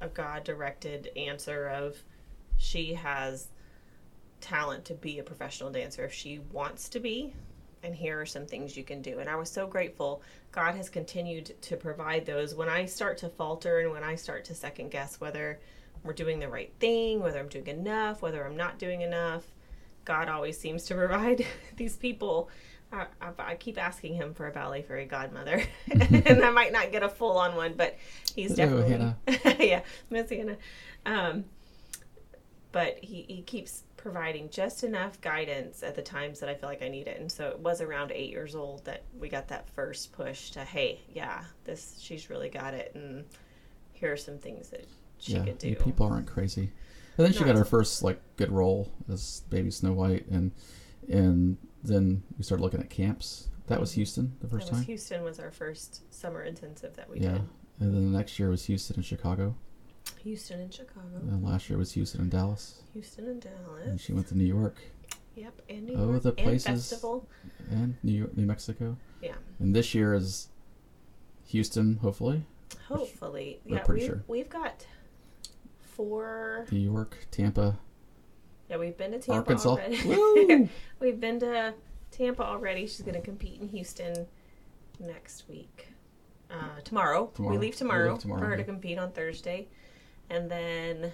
[0.00, 1.96] a god directed answer of
[2.58, 3.48] she has
[4.40, 7.32] talent to be a professional dancer if she wants to be
[7.82, 9.18] and here are some things you can do.
[9.20, 10.22] And i was so grateful.
[10.50, 12.54] God has continued to provide those.
[12.54, 15.60] When i start to falter and when i start to second guess whether
[16.06, 19.44] we're doing the right thing whether i'm doing enough whether i'm not doing enough
[20.04, 21.44] god always seems to provide
[21.76, 22.48] these people
[22.92, 26.92] I, I, I keep asking him for a ballet fairy godmother, and I might not
[26.92, 27.96] get a full on one, but
[28.34, 29.14] he's definitely
[29.66, 30.56] yeah, Miss Hannah.
[31.04, 31.44] Um,
[32.72, 36.82] but he, he keeps providing just enough guidance at the times that I feel like
[36.82, 39.68] I need it, and so it was around eight years old that we got that
[39.70, 43.24] first push to hey, yeah, this she's really got it, and
[43.92, 44.86] here are some things that
[45.18, 45.74] she yeah, could do.
[45.74, 46.70] people aren't crazy.
[47.16, 50.52] And then she got her first like good role as Baby Snow White, and
[51.08, 53.48] and then we started looking at camps.
[53.68, 54.82] That was Houston the first time.
[54.84, 57.48] Houston was our first summer intensive that we Yeah, did.
[57.80, 59.56] and then the next year was Houston and Chicago.
[60.22, 62.82] Houston and Chicago, And last year was Houston and Dallas.
[62.92, 63.86] Houston and Dallas.
[63.86, 64.76] And she went to New York
[65.34, 67.28] Yep, and New Oh, York the and places- festival.
[67.70, 68.96] and New York, New Mexico.
[69.20, 70.48] Yeah, And this year is
[71.46, 72.44] Houston, hopefully.
[72.86, 73.60] hopefully.
[73.66, 74.24] we're pretty we've, sure.
[74.28, 74.86] we've got
[75.80, 76.66] four.
[76.70, 77.78] New York, Tampa,
[78.68, 79.70] Yeah, we've been to Tampa Arkansas.
[79.70, 80.68] already.
[81.00, 81.74] We've been to
[82.10, 82.86] Tampa already.
[82.86, 84.26] She's going to compete in Houston
[84.98, 85.88] next week.
[86.50, 87.30] Uh, tomorrow.
[87.34, 87.52] Tomorrow.
[87.52, 88.58] We We leave tomorrow, leave tomorrow, for her yeah.
[88.58, 89.68] to compete on Thursday,
[90.30, 91.12] and then.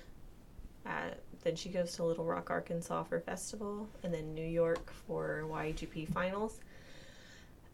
[0.85, 1.11] Uh,
[1.45, 6.12] then she goes to Little Rock, Arkansas for festival, and then New York for YGP
[6.12, 6.61] finals.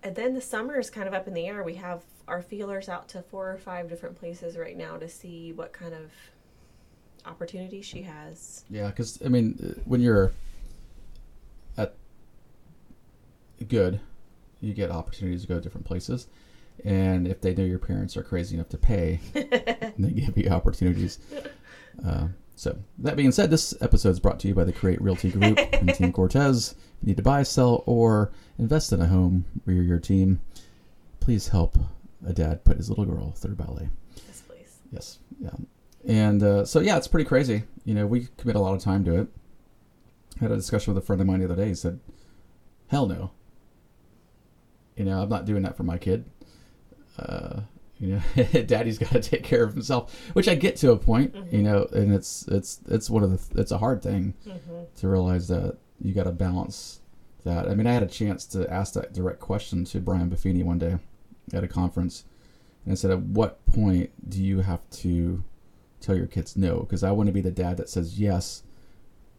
[0.02, 1.62] And then the summer is kind of up in the air.
[1.62, 5.52] We have our feelers out to four or five different places right now to see
[5.52, 6.10] what kind of
[7.28, 8.64] opportunities she has.
[8.70, 10.32] Yeah, because I mean, uh, when you're
[11.76, 11.94] at
[13.68, 14.00] good,
[14.60, 16.26] you get opportunities to go to different places,
[16.84, 21.18] and if they know your parents are crazy enough to pay, they give you opportunities.
[22.04, 25.30] Uh, so that being said, this episode is brought to you by the Create Realty
[25.30, 26.72] Group and Team Cortez.
[26.72, 30.40] If you need to buy, sell, or invest in a home where you're your team,
[31.20, 31.78] please help
[32.26, 33.88] a dad put his little girl through ballet.
[34.26, 34.78] Yes, please.
[34.90, 35.18] Yes.
[35.40, 35.50] Yeah.
[36.08, 37.62] And uh, so yeah, it's pretty crazy.
[37.84, 39.28] You know, we commit a lot of time to it.
[40.40, 41.68] I had a discussion with a friend of mine the other day.
[41.68, 42.00] He said,
[42.88, 43.30] "Hell no."
[44.96, 46.24] You know, I'm not doing that for my kid.
[47.18, 47.60] Uh,
[47.98, 51.34] you know, daddy's got to take care of himself, which I get to a point.
[51.52, 54.74] You know, and it's it's it's one of the it's a hard thing Mm-hmm.
[54.96, 57.00] to realize that you got to balance
[57.44, 57.68] that.
[57.68, 60.78] I mean, I had a chance to ask that direct question to Brian Buffini one
[60.78, 60.98] day
[61.52, 62.24] at a conference,
[62.84, 65.42] and I said, "At what point do you have to
[66.00, 68.62] tell your kids no?" Because I want to be the dad that says yes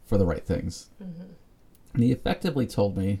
[0.04, 0.90] for the right things.
[1.02, 1.22] Mm-hmm.
[1.94, 3.20] And he effectively told me.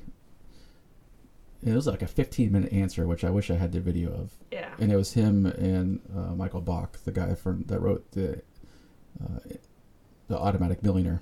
[1.62, 4.30] It was like a 15 minute answer, which I wish I had the video of
[4.50, 4.70] Yeah.
[4.78, 8.40] and it was him and uh, Michael Bach, the guy from that wrote the
[9.22, 9.40] uh,
[10.28, 11.20] the Automatic Millionaire.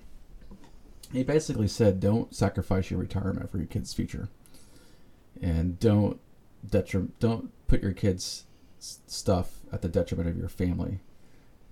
[1.13, 4.29] He basically said, "Don't sacrifice your retirement for your kids' future,
[5.43, 6.21] and don't
[6.65, 8.45] detri- don't put your kids'
[8.79, 11.01] stuff at the detriment of your family."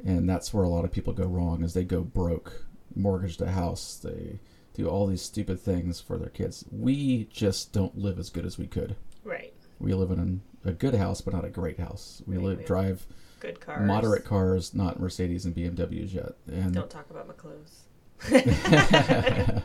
[0.05, 3.51] And that's where a lot of people go wrong: is they go broke, mortgage the
[3.53, 4.39] house, they
[4.75, 6.65] do all these stupid things for their kids.
[6.71, 8.95] We just don't live as good as we could.
[9.25, 9.55] Right.
[9.79, 12.23] We live in a good house, but not a great house.
[12.27, 13.07] We Right, live we- drive
[13.41, 13.87] Good cars.
[13.87, 16.33] moderate cars, not Mercedes and BMWs yet.
[16.47, 17.85] And Don't talk about my clothes.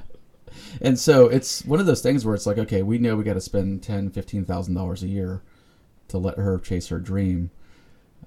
[0.81, 3.33] and so it's one of those things where it's like, okay, we know we got
[3.35, 5.41] to spend ten, fifteen thousand dollars a year
[6.09, 7.51] to let her chase her dream,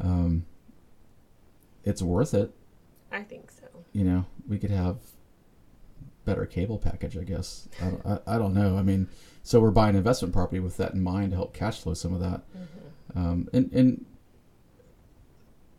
[0.00, 0.46] um,
[1.84, 2.52] it's worth it.
[3.12, 3.66] I think so.
[3.92, 4.96] You know, we could have
[6.24, 7.68] better cable package, I guess.
[7.80, 8.76] I don't, I, I don't know.
[8.78, 9.08] I mean,
[9.42, 12.20] so we're buying investment property with that in mind to help cash flow some of
[12.20, 12.42] that.
[12.56, 13.18] Mm-hmm.
[13.18, 14.04] Um, and and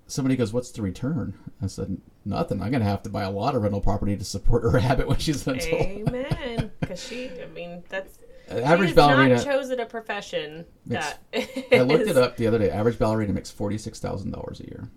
[0.08, 2.62] somebody goes, "What's the return?" I said, "Nothing.
[2.62, 5.18] I'm gonna have to buy a lot of rental property to support her habit when
[5.18, 6.72] she's an adult." Amen.
[6.80, 9.36] Because she, I mean, that's An she average has ballerina.
[9.36, 11.74] not chosen a profession Makes- that.
[11.74, 12.70] I looked it up the other day.
[12.70, 14.88] Average ballerina makes forty six thousand dollars a year.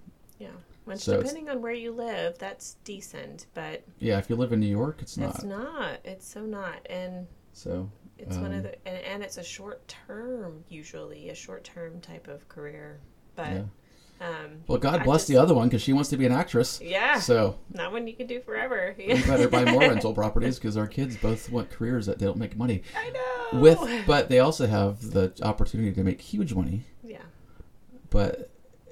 [0.89, 4.53] Yeah, which So depending on where you live, that's decent, but Yeah, if you live
[4.53, 5.35] in New York, it's not.
[5.37, 5.99] it's not.
[6.05, 9.87] It's so not, and So it's one Um, of the, and, and it's a short
[9.89, 13.01] term, usually a short term type of career,
[13.37, 13.49] but.
[13.53, 13.63] yeah.
[14.21, 16.33] Um, Well, God I bless just- the other one because she wants to be an
[16.33, 16.81] actress.
[16.83, 18.93] Yeah, So not one you can do forever.
[18.99, 22.37] we better buy more rental properties because our kids both want careers that they don't
[22.37, 23.61] make money I know.
[23.61, 26.83] with, but they also have the opportunity to make huge money.
[27.05, 27.23] yeah,
[28.11, 28.48] But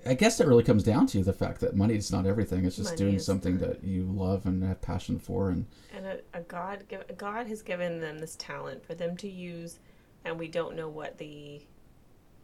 [0.06, 2.64] I guess it really comes down to the fact that money is not everything.
[2.64, 3.68] It's just Money doing something not.
[3.68, 5.50] that you love and have passion for.
[5.50, 9.28] And and a, a God, give, God has given them this talent for them to
[9.28, 9.78] use,
[10.24, 11.62] and we don't know what the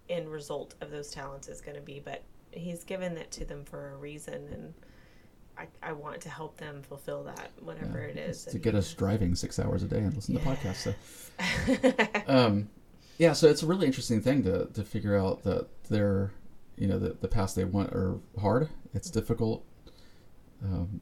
[0.09, 3.65] end result of those talents is going to be, but He's given it to them
[3.65, 4.75] for a reason, and
[5.57, 8.45] I, I want to help them fulfill that, whatever yeah, it is.
[8.47, 10.83] to get us driving six hours a day and listen to podcasts.
[10.85, 10.95] So.
[12.27, 12.69] Um,
[13.19, 16.31] yeah, so it's a really interesting thing to, to figure out that they're,
[16.77, 18.69] you know, the, the paths they want are hard.
[18.95, 19.65] It's difficult.
[20.63, 21.01] Um,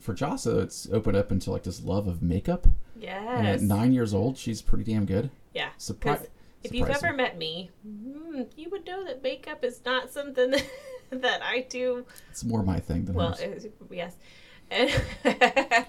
[0.00, 2.66] for Jasa, it's opened up into like this love of makeup.
[2.98, 3.22] Yes.
[3.38, 5.30] And at nine years old, she's pretty damn good.
[5.54, 5.68] Yeah.
[5.76, 6.26] Surprise!
[6.64, 10.54] If you've ever met me, mm, you would know that makeup is not something
[11.10, 13.36] that I do It's more my thing than well.
[13.36, 13.66] hers.
[13.90, 14.16] yes,
[14.70, 14.90] and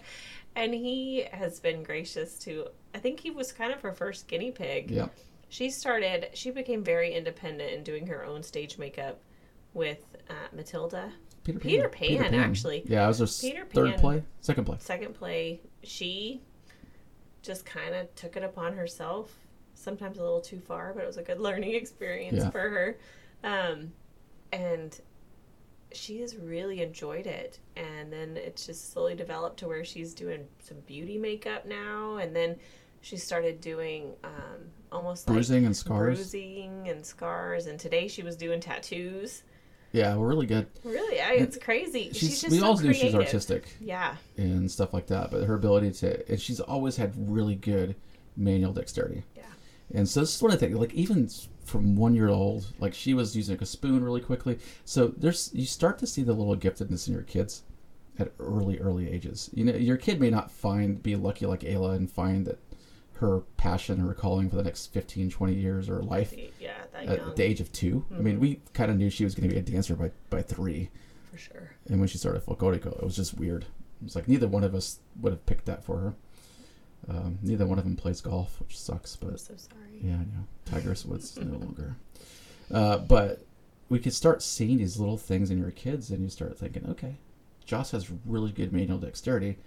[0.56, 2.68] and he has been gracious to.
[2.94, 4.92] I think he was kind of her first guinea pig.
[4.92, 5.08] Yeah,
[5.50, 6.30] She started.
[6.34, 9.20] She became very independent in doing her own stage makeup
[9.74, 11.12] with uh, Matilda.
[11.44, 11.70] Peter Pan.
[11.90, 11.90] Peter
[12.24, 12.84] Pan, actually.
[12.86, 14.00] Yeah, I was her Peter third Pan.
[14.00, 14.78] play, second play.
[14.80, 16.42] Second play, she
[17.42, 19.34] just kind of took it upon herself.
[19.74, 22.50] Sometimes a little too far, but it was a good learning experience Yeah.
[22.52, 22.98] for her.
[23.44, 23.92] Um,
[24.52, 25.00] and
[25.94, 27.60] she has really enjoyed it.
[27.76, 32.18] And then it's just slowly developed to where she's doing some beauty makeup now.
[32.18, 32.58] And then
[33.02, 36.18] she started doing um, almost Bruising and scars.
[36.18, 37.68] bruising and scars.
[37.68, 39.44] And today she was doing tattoos.
[39.92, 40.68] Yeah, we're really good.
[40.84, 42.10] Really, I, it's crazy.
[42.14, 45.46] She's, She's, just we so all knew she's artistic Yeah, and stuff like that, but
[45.46, 47.96] her ability to, and she's always had really good
[48.38, 49.24] manual dexterity.
[49.36, 49.44] yeah.
[49.92, 51.28] And so this is one of the things, like even
[51.66, 54.60] from one year old, like she was using like a spoon really quickly.
[54.86, 57.64] So there's you start to see the little giftedness in your kids
[58.20, 59.50] at early, early ages.
[59.56, 62.60] You know, your kid may not find be lucky like Ayla and find that
[63.20, 67.36] her passion or calling for the next 15, 20 years or life Yeah, that at
[67.36, 69.60] the age of 2 I mean, we kind of knew she was going to be
[69.60, 70.90] a dancer by by three,
[71.32, 71.76] for sure.
[71.88, 73.64] and when she started folklorico, it was just weird.
[73.64, 76.14] It was like neither one of us would have picked that for her.
[77.08, 80.00] Um, neither one of them plays golf, which sucks, but I'm so sorry.
[80.02, 80.48] yeah, I know.
[80.66, 81.96] Tigress Woods no longer.
[82.72, 83.44] Uh, but
[83.90, 87.16] we could start seeing these little things in your kids, and you start thinking, okay,
[87.66, 89.58] Joss has really good manual dexterity.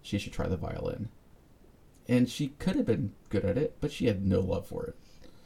[0.00, 1.08] She should try the violin.
[2.08, 4.96] And she could have been good at it, but she had no love for it.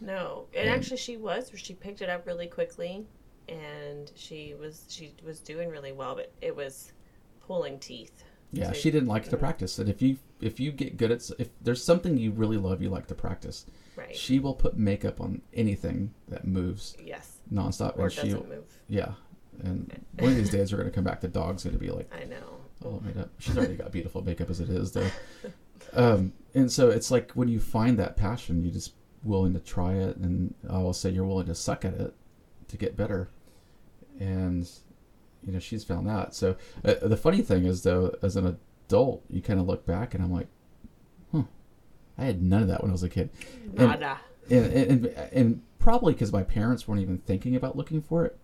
[0.00, 1.50] No, and And- actually she was.
[1.54, 3.06] She picked it up really quickly,
[3.48, 6.14] and she was she was doing really well.
[6.14, 6.92] But it was
[7.46, 8.24] pulling teeth.
[8.52, 9.78] Yeah, So- she didn't like to practice.
[9.78, 12.90] And if you if you get good at if there's something you really love, you
[12.90, 13.66] like to practice.
[13.96, 14.14] Right.
[14.14, 17.38] She will put makeup on anything that moves yes.
[17.50, 18.78] nonstop, Or and she move.
[18.88, 19.12] yeah.
[19.62, 21.20] And one of these days, we're gonna come back.
[21.22, 22.60] The dog's gonna be like I know.
[22.84, 23.30] Oh made up.
[23.38, 25.08] She's already got beautiful makeup as it is, though.
[25.92, 29.94] Um, and so it's like when you find that passion, you're just willing to try
[29.94, 32.14] it, and I will say you're willing to suck at it
[32.68, 33.28] to get better.
[34.18, 34.68] And
[35.46, 36.34] you know she's found that.
[36.34, 40.14] So uh, the funny thing is, though, as an adult, you kind of look back,
[40.14, 40.48] and I'm like,
[41.32, 41.42] huh,
[42.16, 43.30] I had none of that when I was a kid,
[43.76, 44.18] And- Nada.
[44.50, 48.38] and and, and probably because my parents weren't even thinking about looking for it.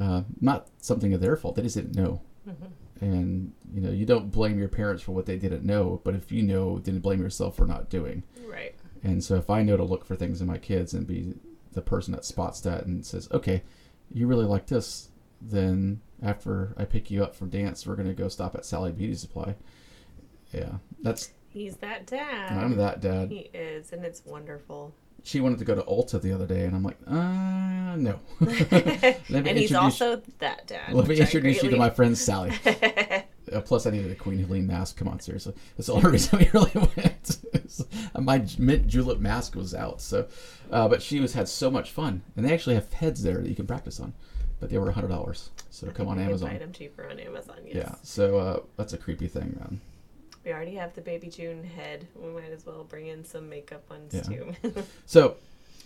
[0.00, 2.20] Uh, not something of their fault; they just didn't know
[3.00, 6.30] and you know you don't blame your parents for what they didn't know but if
[6.30, 8.74] you know then blame yourself for not doing Right.
[9.02, 11.34] and so if i know to look for things in my kids and be
[11.72, 13.62] the person that spots that and says okay
[14.12, 15.08] you really like this
[15.40, 18.92] then after i pick you up from dance we're going to go stop at sally
[18.92, 19.54] beauty supply
[20.52, 22.52] yeah that's He's that dad.
[22.52, 24.94] i'm that dad He is, and it's wonderful.
[25.22, 29.58] She wanted to go to ulta the other day and i'm like uh no and
[29.58, 30.92] he's also that dad.
[30.92, 32.52] let me introduce you to my friend sally
[33.52, 34.96] Uh, plus, I needed a Queen Helene mask.
[34.96, 35.54] Come on, seriously.
[35.76, 37.38] That's the only reason we really went.
[38.18, 40.00] My mint julep mask was out.
[40.00, 40.28] So,
[40.70, 43.48] uh, but she was had so much fun, and they actually have heads there that
[43.48, 44.12] you can practice on,
[44.60, 45.50] but they were hundred dollars.
[45.70, 46.50] So come on Amazon.
[46.50, 47.56] Buy them cheaper on Amazon.
[47.64, 47.76] Yes.
[47.76, 47.94] Yeah.
[48.02, 49.80] So uh, that's a creepy thing, man.
[50.44, 52.06] We already have the baby June head.
[52.16, 54.22] We might as well bring in some makeup ones Yeah.
[54.22, 54.54] too.
[55.06, 55.36] So,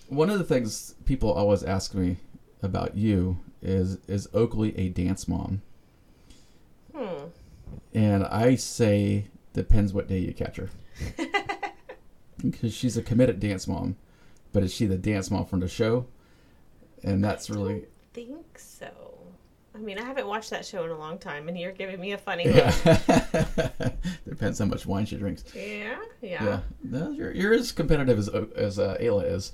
[0.08, 2.16] one of the things people always ask me
[2.62, 5.62] about you is is Oakley a dance mom?
[6.94, 7.24] hmm.
[7.94, 10.70] And I say depends what day you catch her.
[12.42, 13.96] Because she's a committed dance mom,
[14.52, 16.06] but is she the dance mom from the show?
[17.02, 18.88] And that's really Think so.
[19.74, 22.12] I mean, I haven't watched that show in a long time, and you're giving me
[22.12, 22.74] a funny look.
[22.84, 23.90] yeah.
[24.28, 25.44] depends how much wine she drinks.
[25.54, 25.96] Yeah.
[26.22, 26.44] Yeah.
[26.44, 29.52] Yeah, no, you're you're as competitive as as uh, Ayla is,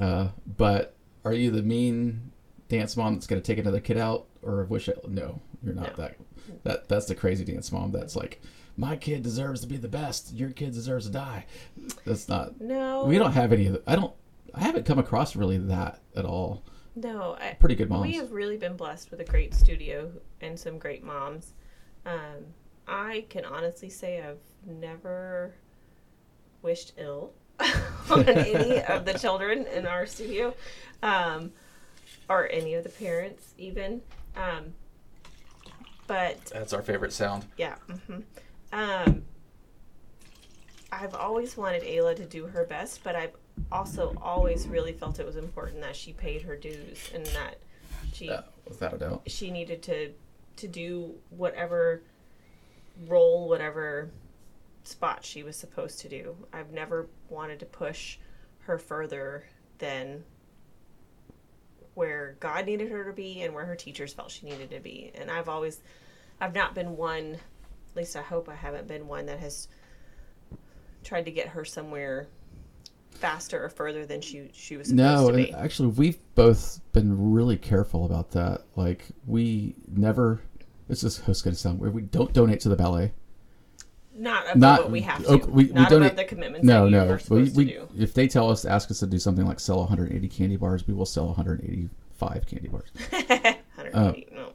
[0.00, 2.32] uh, but are you the mean
[2.68, 5.08] dance mom that's going to take another kid out, or wish it?
[5.08, 6.04] No, you're not No.
[6.04, 6.16] that.
[6.64, 7.92] That that's the crazy dance mom.
[7.92, 8.40] That's like,
[8.76, 10.32] my kid deserves to be the best.
[10.34, 11.46] Your kid deserves to die.
[12.04, 12.60] That's not.
[12.60, 13.04] No.
[13.04, 14.12] We don't have any I don't.
[14.54, 16.64] I haven't come across really that at all.
[16.94, 17.36] No.
[17.40, 18.06] I, Pretty good moms.
[18.06, 21.54] We have really been blessed with a great studio and some great moms.
[22.04, 22.46] Um,
[22.86, 25.54] I can honestly say I've never
[26.62, 27.32] wished ill
[28.10, 30.54] on any of the children in our studio,
[31.02, 31.52] um,
[32.28, 34.00] or any of the parents even.
[34.36, 34.74] Um,
[36.06, 37.46] but That's our favorite sound.
[37.56, 37.76] yeah,
[38.08, 38.20] hmm
[38.72, 39.22] um,
[40.92, 43.34] I've always wanted Ayla to do her best, but I've
[43.72, 47.56] also always really felt it was important that she paid her dues and that
[48.12, 49.22] she Yeah, without a doubt.
[49.26, 50.12] she needed to
[50.56, 52.02] to do whatever
[53.08, 54.10] role, whatever
[54.84, 56.36] spot she was supposed to do.
[56.52, 58.18] I've never wanted to push
[58.60, 59.44] her further
[59.78, 60.24] than
[61.94, 65.10] where God needed her to be and where her teachers felt she needed to be.
[65.14, 65.80] And I've always
[66.38, 67.38] I've not been one
[67.90, 69.68] at least I hope I haven't been one that has
[71.04, 72.28] tried to get her somewhere
[73.10, 75.50] faster or further than she she was supposed No, to be.
[75.50, 78.62] and actually, we've both been really careful about that.
[78.76, 80.40] Like, we never.
[80.88, 81.94] This is who's going to sound weird.
[81.94, 83.12] We don't donate to the ballet.
[84.14, 85.28] Not above Not what we have to.
[85.28, 87.18] ok- we- we not donate- above the commitments No, no.
[87.30, 87.88] We, we, to do.
[87.96, 90.92] if they tell us, ask us to do something like sell 180 candy bars, we
[90.92, 92.90] will sell 185 candy bars.
[93.10, 93.58] 180,
[93.94, 94.52] Uh, no.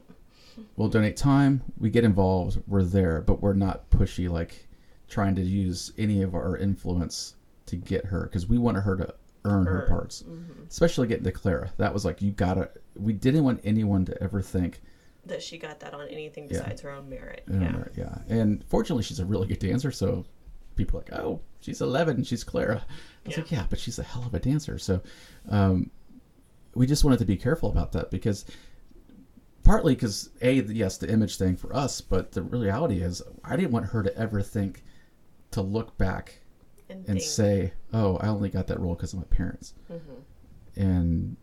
[0.76, 1.62] We'll donate time.
[1.78, 2.62] We get involved.
[2.68, 4.67] We're there, but we're not pushy like
[5.08, 7.34] trying to use any of our influence
[7.66, 9.88] to get her because we wanted her to earn her Earn.
[9.88, 10.64] parts, Mm-hmm.
[10.68, 11.70] especially getting to Clara.
[11.78, 12.70] That was like you gotta.
[12.96, 14.80] We didn't want anyone to ever think
[15.26, 16.58] That she got that on anything Yeah.
[16.60, 17.44] besides her own merit.
[17.50, 17.84] Yeah.
[17.96, 18.18] Yeah.
[18.28, 18.34] yeah.
[18.36, 19.90] And fortunately, she's a really good dancer.
[19.92, 20.24] So
[20.76, 22.24] people are like, oh, she's 11.
[22.24, 22.84] She's Clara.
[22.84, 23.42] I was Yeah.
[23.42, 24.78] like, yeah, but she's a hell of a dancer.
[24.78, 25.00] So
[25.48, 25.90] um,
[26.74, 28.44] we just wanted to be careful about that because
[29.64, 33.72] partly because, A, yes, the image thing for us, but the reality is I didn't
[33.72, 34.82] want her to ever think
[35.52, 36.40] to look back
[36.88, 39.74] And, and say, oh, I only got that role because of my parents.
[39.90, 40.80] Mm-hmm.
[40.80, 41.36] And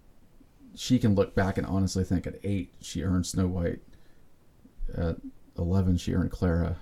[0.75, 3.79] she can look back and honestly think at eight, she earned Snow White.
[4.95, 5.17] At
[5.57, 6.77] 11, she earned Clara.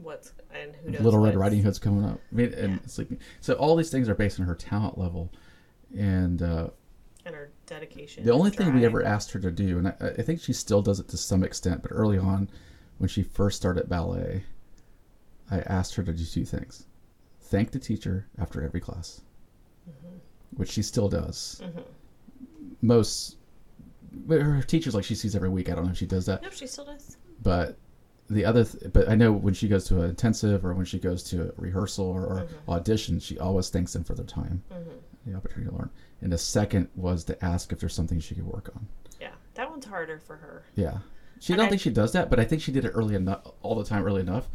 [0.00, 2.20] what's and who knows Little Red Riding Hood's coming up.
[2.30, 2.86] I mean, and Yeah.
[2.86, 3.18] Sleeping.
[3.40, 5.32] So all these things are based on her talent level.
[5.96, 6.70] And uh,
[7.24, 8.24] and her dedication.
[8.24, 10.82] the only thing we ever asked her to do, and I, I think she still
[10.82, 12.50] does it to some extent, but early on,
[12.98, 14.44] when she first started ballet,
[15.52, 16.86] I asked her to do two things:
[17.40, 19.20] thank the teacher after every class,
[19.88, 20.16] Mm-hmm.
[20.56, 21.60] which she still does.
[22.80, 23.36] Most
[24.12, 25.70] but her teachers like she sees every week.
[25.70, 27.16] I don't know if she does that, No, she still does.
[27.42, 27.78] but
[28.28, 30.98] the other, th- but I know when she goes to an intensive or when she
[30.98, 32.70] goes to a rehearsal or, or Mm-hmm.
[32.70, 34.62] audition, she always thanks them for their time,
[35.26, 35.90] the opportunity to learn.
[36.20, 38.86] And the second was to ask if there's something she could work on.
[39.20, 40.64] Yeah, that one's harder for her.
[40.76, 40.98] Yeah,
[41.40, 43.14] she And don't I- think she does that, but I think she did it early
[43.14, 44.48] enough, all the time, early enough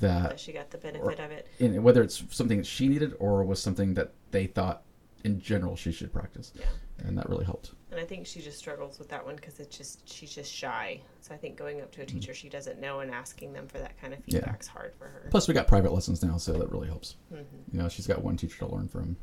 [0.00, 1.46] That that, she got the benefit of it.
[1.58, 4.82] in, whether it's something that she needed or was something that they thought
[5.24, 6.64] in general she should practice, Yeah.
[6.98, 7.72] and that really helped.
[7.90, 11.00] And I think she just struggles with that one because it's just she's just shy.
[11.20, 13.78] So I think going up to a teacher she doesn't know and asking them for
[13.78, 14.36] that kind of Mm-hmm.
[14.36, 14.54] Yeah.
[14.72, 15.28] hard for her.
[15.30, 17.16] Plus, we got private lessons now, so that really helps.
[17.32, 17.44] Mhm.
[17.72, 19.16] You know, she's got one teacher to learn from.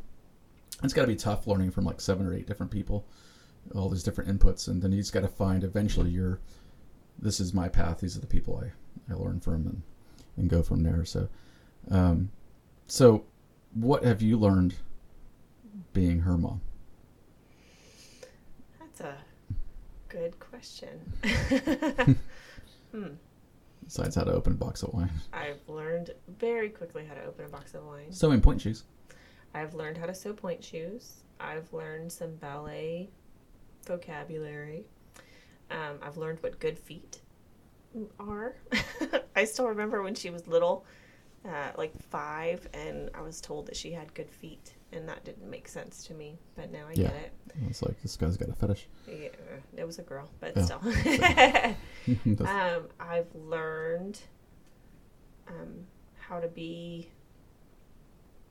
[0.84, 3.05] It's got to be tough learning from like seven or eight different people,
[3.75, 6.39] all these different inputs, and then you just got to find eventually your,
[7.17, 8.00] this is my path.
[8.00, 9.81] These are the people I, I learn from, and
[10.40, 11.06] and go from there.
[11.06, 11.27] So,
[11.92, 12.31] um,
[12.87, 13.25] so
[13.73, 14.75] what have you learned
[15.94, 16.62] being her mom?
[18.79, 19.17] That's a
[20.08, 21.00] good question.
[23.83, 27.46] Besides how to open a box of wine, I've learned very quickly how to open
[27.46, 28.12] a box of wine.
[28.12, 28.83] sewing pointe shoes.
[29.54, 31.23] I've learned how to sew pointe shoes.
[31.40, 33.10] I've learned some ballet
[33.85, 34.85] vocabulary.
[35.71, 37.21] Um, I've learned what good feet
[38.19, 38.56] are.
[39.35, 40.85] I still remember when she was little,
[41.46, 45.50] uh, like five, and I was told that she had good feet, and that didn't
[45.50, 46.37] make sense to me.
[46.56, 47.08] But now I Yeah.
[47.10, 47.31] get it.
[47.69, 48.87] It's like this guy's got a fetish.
[49.08, 49.29] Yeah,
[49.75, 50.65] it was a girl, but Yeah.
[50.65, 50.81] still.
[52.46, 54.19] Um, I've learned
[55.48, 55.85] um,
[56.19, 57.10] how to be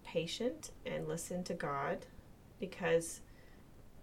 [0.05, 2.07] patient and listen to God
[2.59, 3.21] because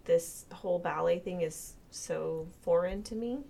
[0.04, 3.40] this whole ballet thing is so foreign to me.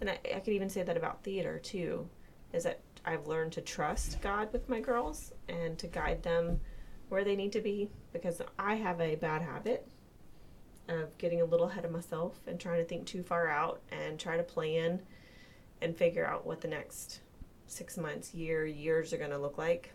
[0.00, 2.08] And I, I could even say that about theater too,
[2.52, 6.60] is that I've learned to trust God with my girls and to guide them
[7.08, 9.86] where they need to be because I have a bad habit
[10.88, 14.18] of getting a little ahead of myself and trying to think too far out and
[14.18, 15.02] try to plan
[15.80, 17.20] and figure out what the next
[17.66, 19.92] six months, year, years are going to look like,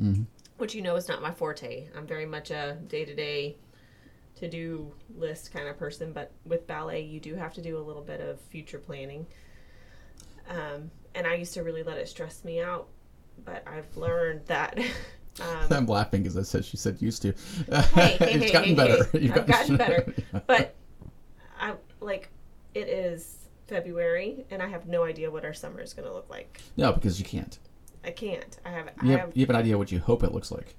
[0.00, 0.26] Mhm.
[0.58, 1.88] which you know is not my forte.
[1.94, 3.56] I'm very much a day to day
[4.36, 7.80] to do list kind of person, but with ballet, you do have to do a
[7.80, 9.26] little bit of future planning.
[10.48, 12.88] Um, and I used to really let it stress me out,
[13.44, 14.78] but I've learned that.
[15.38, 17.34] Um, I'm laughing because I said she said used to.
[17.68, 19.04] hey, hey, it's hey, gotten hey, better.
[19.12, 19.18] hey.
[19.18, 20.14] You've I've gotten better.
[20.32, 20.40] Yeah.
[20.46, 20.74] but
[21.60, 22.30] I like
[22.72, 26.30] it is February and I have no idea what our summer is going to look
[26.30, 26.62] like.
[26.78, 27.58] No, because you can't.
[28.02, 28.58] I can't.
[28.64, 28.90] I have.
[29.02, 29.36] You I have, have.
[29.36, 30.74] you have an idea what you hope it looks like.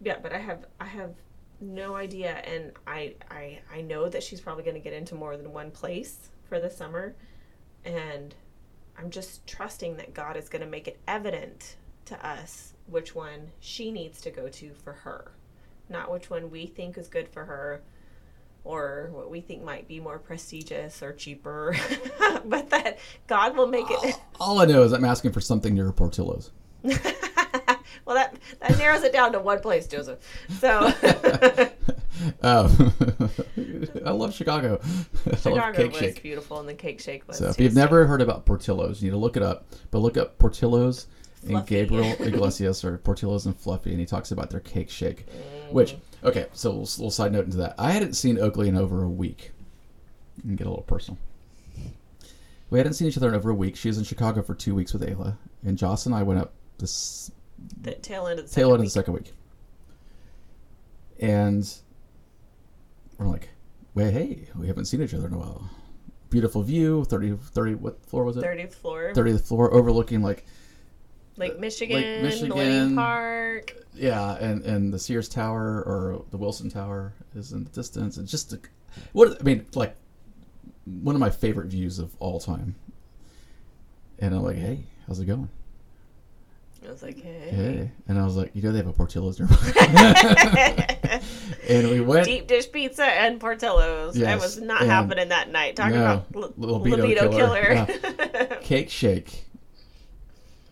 [0.00, 0.66] Yeah, but I have.
[0.78, 1.14] I have
[1.60, 3.14] no idea, and I.
[3.30, 3.60] I.
[3.74, 6.70] I know that she's probably going to get into more than one place for the
[6.70, 7.16] summer,
[7.84, 8.34] and
[8.98, 11.76] I'm just trusting that God is going to make it evident
[12.06, 15.32] to us which one she needs to go to for her,
[15.88, 17.82] not which one we think is good for her.
[18.64, 21.74] Or what we think might be more prestigious or cheaper,
[22.44, 24.16] but that God will make it.
[24.38, 26.50] All I know is I'm asking for something near Portillo's.
[26.82, 26.96] well,
[28.08, 30.18] that that narrows it down to one place, Joseph.
[30.58, 30.92] So
[32.42, 32.92] Oh,
[34.04, 34.80] I love Chicago.
[35.26, 36.22] I love Chicago Cake was Shake.
[36.22, 37.38] beautiful, and the cake shake was.
[37.38, 39.66] So if you've never heard about Portillo's, you need to look it up.
[39.90, 41.06] But look up Portillo's
[41.46, 45.26] and Gabriel Iglesias or Portillo's and Fluffy, and he talks about their cake shake.
[45.26, 45.72] Mm.
[45.72, 47.74] Which okay, so a little, little side note into that.
[47.78, 49.52] I hadn't seen Oakley in over a week.
[50.44, 51.18] And get a little personal.
[52.70, 53.76] We hadn't seen each other in over a week.
[53.76, 56.52] She was in Chicago for two weeks with Ayla, and Joss and I went up
[56.78, 57.30] this
[57.80, 59.32] the tail end of the tail end of the second week.
[61.18, 61.72] And
[63.18, 63.48] we're like,
[63.94, 65.68] wait, hey, we haven't seen each other in a while.
[66.30, 68.44] Beautiful view, 30, 30 what floor was it?
[68.44, 70.44] 30th floor, 30th floor, overlooking like,
[71.36, 72.48] Lake uh, Michigan, Michigan.
[72.48, 73.74] Millennium Park.
[73.94, 78.18] yeah, and, and the Sears Tower or the Willis Tower is in the distance.
[78.18, 78.60] It's just, a,
[79.12, 79.94] what, I mean, like,
[80.84, 82.74] one of my favorite views of all time.
[84.18, 85.48] And I'm like, hey, how's it going?
[86.86, 87.48] I was like, hey.
[87.50, 87.90] Hey.
[88.06, 91.20] And I was like, you know, they have a Portillo's nearby.
[91.68, 92.26] and we went.
[92.26, 94.14] Deep dish pizza and Portillo's.
[94.14, 95.76] That was not happening that night.
[95.76, 97.86] Talking No, about l- libido libido, killer.
[97.86, 98.46] killer.
[98.62, 99.44] cake shake.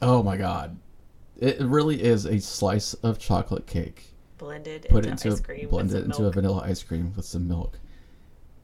[0.00, 0.78] Oh my god.
[1.38, 4.12] It really is a slice of chocolate cake.
[4.38, 5.68] Blended Put into, ice cream.
[5.68, 7.78] blend with it into a vanilla ice cream with some milk.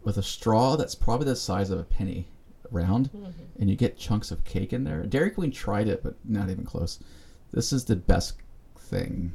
[0.05, 2.28] With a straw that's probably the size of a penny
[2.70, 3.30] round Mm-hmm.
[3.61, 5.03] and you get chunks of cake in there.
[5.05, 6.99] Dairy Queen tried it but not even close.
[7.53, 8.35] This is the best
[8.79, 9.33] thing.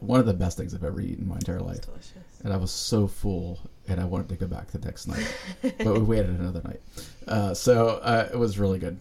[0.00, 1.82] One of the best things I've ever eaten in my entire life.
[1.82, 2.12] Delicious.
[2.42, 5.26] and I was so full, and I wanted to go back the next night,
[5.62, 6.80] but we waited another night.
[7.26, 8.98] Uh, so uh, it was really good,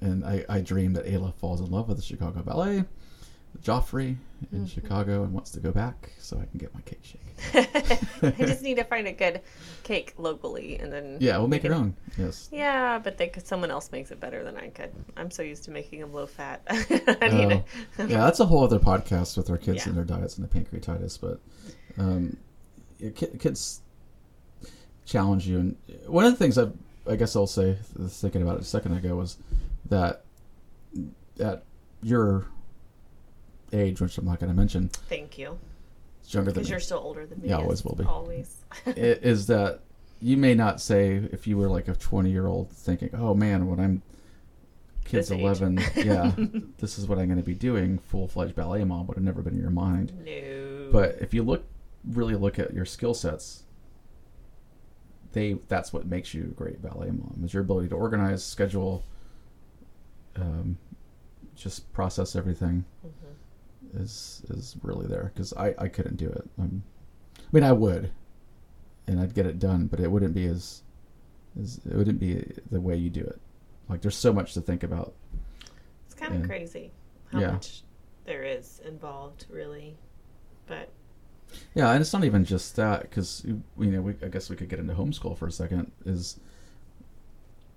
[0.00, 2.84] and I, I dreamed that Ayla falls in love with the Chicago Ballet,
[3.62, 4.16] Joffrey
[4.52, 7.20] in Chicago, and wants to go back so I can get my cake shake.
[8.22, 9.42] I just need to find a good
[9.82, 11.94] cake locally, and then Yeah, we'll we make can- our own.
[12.16, 12.48] Yes.
[12.50, 14.90] Yeah, but they could, someone else makes it better than I could.
[15.16, 16.62] I'm so used to making them low fat.
[16.70, 17.64] I Oh, need
[17.98, 19.90] yeah, that's a whole other podcast with our kids Yeah.
[19.90, 21.20] and their diets and the pancreatitis.
[21.20, 21.38] But
[22.02, 22.36] um,
[23.14, 23.82] kids
[25.04, 25.76] challenge you, and
[26.06, 26.68] one of the things I,
[27.06, 27.76] I guess I'll say,
[28.08, 29.36] thinking about it a second ago, was
[29.90, 30.24] that
[31.38, 31.62] at
[32.02, 32.46] your
[33.72, 35.58] age, which I'm not going to mention, thank you
[36.22, 37.48] it's younger than because me, you're still older than me.
[37.48, 38.04] Yeah, as always will be.
[38.04, 38.56] Always.
[38.86, 39.80] i- is that
[40.20, 43.66] you may not say if you were like a 20 year old thinking, oh man,
[43.66, 44.02] when I'm
[45.04, 45.40] kids This age.
[45.42, 46.32] 11, yeah,
[46.78, 47.98] this is what I'm going to be doing.
[47.98, 50.12] Full fledged ballet mom would have never been in your mind.
[50.24, 50.88] no.
[50.92, 51.64] But if you look,
[52.08, 53.64] really look at your skill sets,
[55.32, 59.04] they that's what makes you a great ballet mom is your ability to organize, schedule,
[60.36, 60.76] um,
[61.56, 62.84] just process everything.
[63.94, 66.48] Is is really there because I I couldn't do it.
[66.58, 66.82] Um,
[67.38, 68.10] I mean I would,
[69.06, 70.82] and I'd get it done, but it wouldn't be as,
[71.60, 73.40] as it wouldn't be the way you do it.
[73.88, 75.12] Like there's so much to think about.
[76.06, 76.92] it's kind of crazy
[77.32, 77.50] how Yeah.
[77.52, 77.82] much
[78.24, 79.96] there is involved, really.
[80.66, 80.90] But
[81.74, 84.68] Yeah, and it's not even just that because you know we, I guess we could
[84.68, 85.90] get into homeschool for a second.
[86.06, 86.38] Is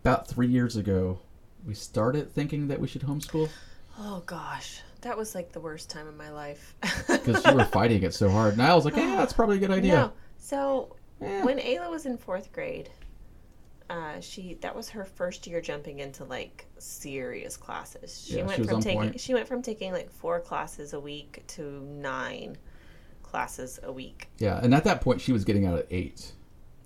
[0.01, 1.19] about three years ago
[1.65, 3.49] we started thinking that we should homeschool.
[3.97, 6.75] Oh gosh, that was like the worst time of my life.
[7.07, 8.53] because you were fighting it so hard.
[8.53, 9.93] And I was like, yeah, that's probably a good idea.
[9.93, 10.11] No.
[10.37, 11.45] So Yeah.
[11.45, 12.89] when Ayla was in fourth grade,
[13.89, 18.23] uh, she that was her first year jumping into like serious classes.
[18.25, 19.19] She Yeah, went she was from on taking point.
[19.19, 22.57] she went from taking like four classes a week to nine
[23.21, 24.29] classes a week.
[24.39, 26.31] Yeah, and at that point, she was getting out at eight.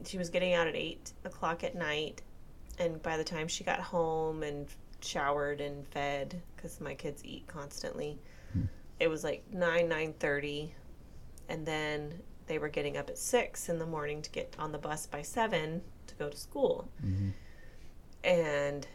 [0.06, 2.22] She was getting out at eight o'clock at night,
[2.80, 4.68] and by the time she got home and
[5.02, 8.20] showered and fed, because my kids eat constantly,
[9.00, 10.74] it was like nine nine thirty,
[11.50, 14.78] and then they were getting up at six in the morning to get on the
[14.78, 17.30] bus by seven to go to school, mm-hmm.
[18.24, 18.88] and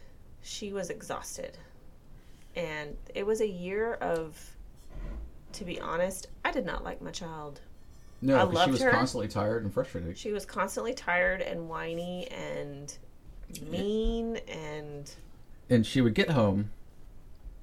[0.42, 1.56] she was exhausted,
[2.56, 4.38] and it was a year of.
[5.56, 7.60] To be honest, I did not like my child.
[8.22, 8.90] No, I loved she was her.
[8.90, 10.16] constantly tired and frustrated.
[10.16, 12.96] She was constantly tired and whiny and
[13.68, 15.14] mean and
[15.72, 16.70] And she would get home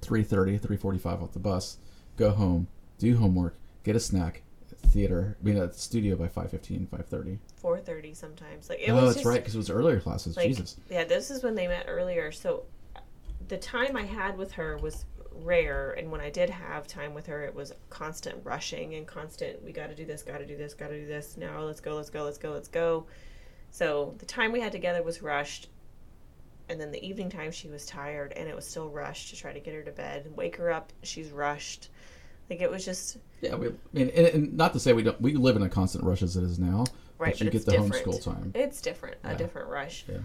[0.02, 1.78] 3.30, 3.45 off the bus,
[2.16, 2.66] go home,
[2.98, 4.42] do homework, get a snack,
[4.86, 7.38] theater, I mean, at the studio by 5.15, 5.30.
[7.62, 8.68] 4:30 sometimes.
[8.68, 10.36] Like it Oh, that's just, right, because it was earlier classes.
[10.36, 10.76] Like, Jesus.
[10.90, 12.32] Yeah, this is when they met earlier.
[12.32, 12.64] So
[13.48, 15.04] the time I had with her was
[15.42, 19.62] rare and when I did have time with her it was constant rushing and constant
[19.64, 21.36] we got to do this, got to do this, got to do this.
[21.36, 23.06] Now let's go, let's go, let's go, let's go.
[23.70, 25.68] So the time we had together was rushed.
[26.70, 29.52] And then the evening time she was tired and it was still rushed to try
[29.52, 30.30] to get her to bed.
[30.36, 31.88] Wake her up, she's rushed.
[32.48, 35.20] Like it was just Yeah, we, I mean, and, and not to say we don't,
[35.20, 36.84] we live in a constant rush as it is now.
[37.18, 37.92] Right, but you but get the different.
[37.92, 38.52] homeschool time.
[38.54, 40.04] It's different, a different rush.
[40.08, 40.20] Yeah.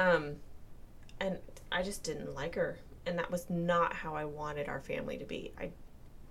[0.00, 0.36] Um,
[1.20, 1.38] and
[1.72, 5.24] I just didn't like her, and that was not how I wanted our family to
[5.24, 5.52] be.
[5.58, 5.70] I,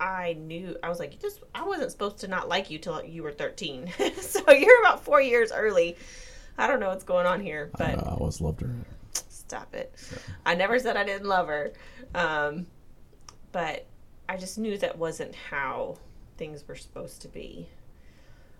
[0.00, 3.04] I knew I was like, you just I wasn't supposed to not like you till
[3.04, 5.96] you were thirteen, so you're about four years early.
[6.56, 8.74] I don't know what's going on here, I, but know, I always loved her.
[9.48, 9.94] Stop it.
[10.44, 11.72] I never said I didn't love her,
[12.14, 12.66] um,
[13.50, 13.86] but
[14.28, 15.96] I just knew that wasn't how
[16.36, 17.68] things were supposed to be.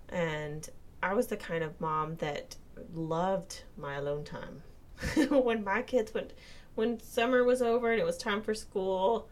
[0.08, 0.68] And
[1.02, 2.56] I was the kind of mom that
[2.94, 4.62] loved my alone time.
[5.28, 6.32] when my kids went,
[6.74, 9.28] when summer was over and it was time for school,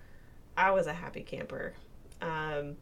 [0.59, 1.73] I was a happy camper.
[2.21, 2.77] Um,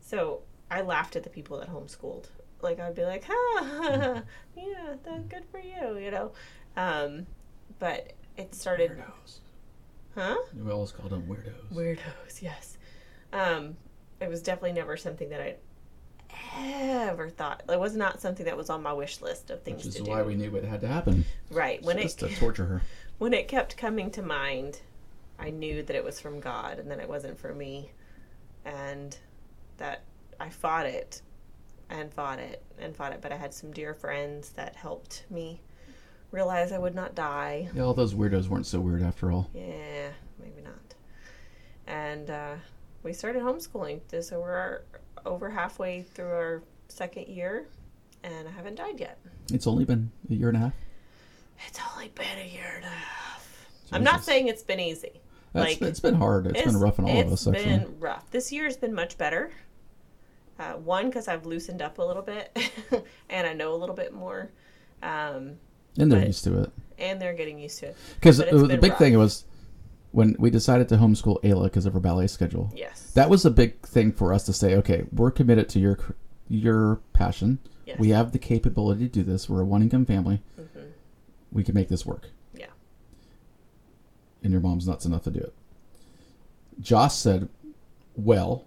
[0.00, 0.40] so
[0.70, 2.26] I laughed at the people that homeschooled.
[2.60, 4.22] Like I'd be like, "Ha,
[4.56, 6.30] yeah, that's good for you," you know.
[6.76, 7.26] Um,
[7.82, 9.38] but it started, Weirdos.
[10.14, 10.36] huh?
[10.56, 11.74] We always called them weirdos.
[11.74, 12.78] Weirdos, yes.
[13.32, 13.76] Um,
[14.20, 15.56] it was definitely never something that I
[16.54, 17.64] ever thought.
[17.68, 20.20] It was not something that was on my wish list of things Which is why
[20.22, 20.28] do.
[20.28, 21.24] we knew it had to happen.
[21.50, 22.82] right when just it to torture her.
[23.18, 24.80] when it kept coming to mind,
[25.40, 27.90] I knew that it was from God and that it wasn't for me,
[28.64, 29.18] and
[29.78, 30.04] that
[30.38, 31.20] I fought it
[31.90, 33.20] and fought it and fought it.
[33.20, 35.60] But I had some dear friends that helped me
[36.32, 37.68] realize I would not die.
[37.74, 39.48] Yeah, all those weirdos weren't so weird after all.
[39.54, 40.08] Yeah,
[40.40, 40.94] maybe not.
[41.86, 42.54] And uh,
[43.02, 44.00] we started homeschooling.
[44.24, 44.80] So we're
[45.24, 47.66] over halfway through our second year,
[48.24, 49.18] and I haven't died yet.
[49.52, 50.74] It's only been a year and a half.
[51.68, 53.68] It's only been a year and a half.
[53.92, 55.20] I'm not saying it's been easy.
[55.52, 56.46] That's, like, it's been hard.
[56.46, 57.64] it's been rough on all of it's us, actually.
[57.64, 58.30] been rough.
[58.30, 59.50] This year has been much better.
[60.58, 62.56] Uh, one, because I've loosened up a little bit,
[63.30, 64.50] and I know a little bit more,
[65.02, 65.52] um,
[65.98, 66.70] And they're but- used to it.
[66.98, 67.96] and they're getting used to it.
[68.14, 68.98] Because the big rough.
[68.98, 69.44] thing was
[70.12, 72.70] when we decided to homeschool Ayla because of her ballet schedule.
[72.76, 73.10] Yes.
[73.14, 75.98] That was a big thing for us to say, okay, we're committed to your
[76.48, 77.58] your passion.
[77.86, 77.98] Yes.
[77.98, 79.48] We have the capability to do this.
[79.48, 80.42] We're a one income family.
[80.60, 80.80] Mm-hmm.
[81.50, 82.28] We can make this work.
[82.54, 82.66] Yeah.
[84.42, 85.54] And your mom's nuts enough to do it.
[86.80, 87.48] Joss said,
[88.14, 88.66] well,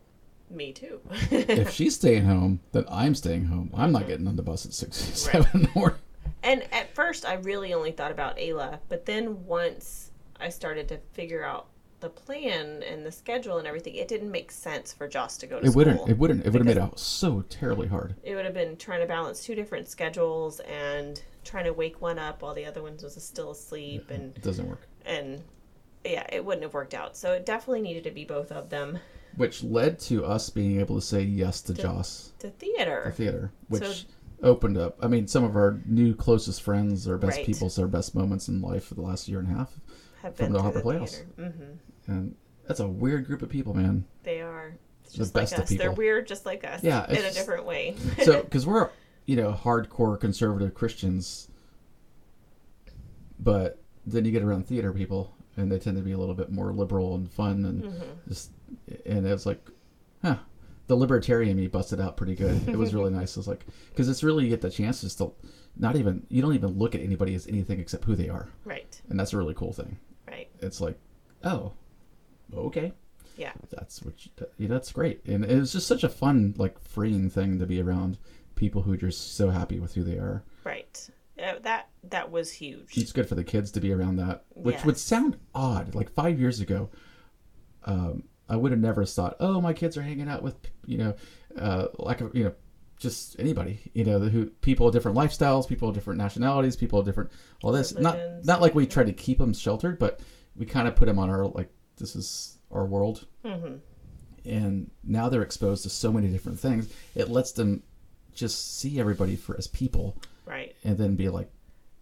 [0.49, 0.99] Me too.
[1.31, 3.71] if she's staying home, then I'm staying home.
[3.73, 5.99] I'm not getting on the bus at six, seven in the morning.
[6.45, 10.99] And at first, I really only thought about Ayla, but then once I started to
[11.13, 11.67] figure out
[12.01, 15.59] the plan and the schedule and everything, it didn't make sense for Joss to go
[15.59, 15.77] to It school.
[15.85, 16.09] wouldn't.
[16.09, 16.45] It wouldn't.
[16.45, 18.15] It would have made it so terribly hard.
[18.23, 22.19] It would have been trying to balance two different schedules and trying to wake one
[22.19, 24.87] up while the other one was still asleep, and It doesn't work.
[25.03, 25.41] and
[26.03, 27.17] yeah, it wouldn't have worked out.
[27.17, 28.99] So it definitely needed to be both of them.
[29.35, 33.51] Which led to us being able to say yes to Joss To the theater, theater,
[33.67, 34.05] which So-
[34.45, 34.97] opened up.
[35.01, 37.45] I mean, some of our new closest friends, our best Right.
[37.45, 39.77] people, our best moments in life for the last year and a half,
[40.21, 41.17] have from been the Harper the Playhouse.
[41.35, 41.51] theater.
[41.51, 42.35] hmm and
[42.67, 44.05] that's a weird group of people, man.
[44.23, 45.77] They are It's The just best like of us.
[45.77, 46.83] They're weird, just like us.
[46.83, 47.95] Yeah, in a just- different way.
[48.23, 48.89] So, because we're
[49.25, 51.49] you know hardcore conservative Christians,
[53.39, 56.51] but then you get around theater people, and they tend to be a little bit
[56.51, 58.29] more liberal and fun, and Mm-hmm.
[58.29, 58.51] just
[59.05, 59.67] and it's like,
[60.21, 60.37] huh.
[60.87, 62.67] The libertarian me busted out pretty good.
[62.69, 63.31] It was really nice.
[63.31, 65.31] It was like because it's really you get the chance to
[65.77, 69.01] not even you don't even look at anybody as anything except who they are, right,
[69.09, 69.97] and that's a really cool thing.
[70.27, 70.49] right.
[70.59, 70.97] It's like,
[71.43, 71.73] oh,
[72.53, 72.93] okay.
[73.37, 73.51] Yeah.
[73.69, 77.29] that's what you, yeah, that's great, and it was just such a fun, like freeing
[77.29, 78.17] thing to be around
[78.55, 80.43] people who are just so happy with who they are.
[80.63, 81.09] Right.
[81.37, 82.97] Uh, that that was huge.
[82.97, 85.93] It's good for the kids to be around that, which would sound odd.
[85.93, 86.89] Like five years ago,
[87.83, 91.15] um, I would have never thought, "Oh, my kids are hanging out with you know,
[91.57, 92.53] uh, like you know,
[92.97, 97.05] just anybody, you know, who people of different lifestyles, people of different nationalities, people of
[97.05, 97.31] different
[97.63, 97.93] all this.
[97.95, 98.45] Not Religions.
[98.47, 100.19] not like we try to keep them sheltered, but
[100.55, 103.75] we kind of put them on our like this is our world, hmm
[104.45, 106.93] and now they're exposed to so many different things.
[107.15, 107.81] It lets them
[108.33, 110.75] just see everybody for as people, Right.
[110.83, 111.49] and then be like,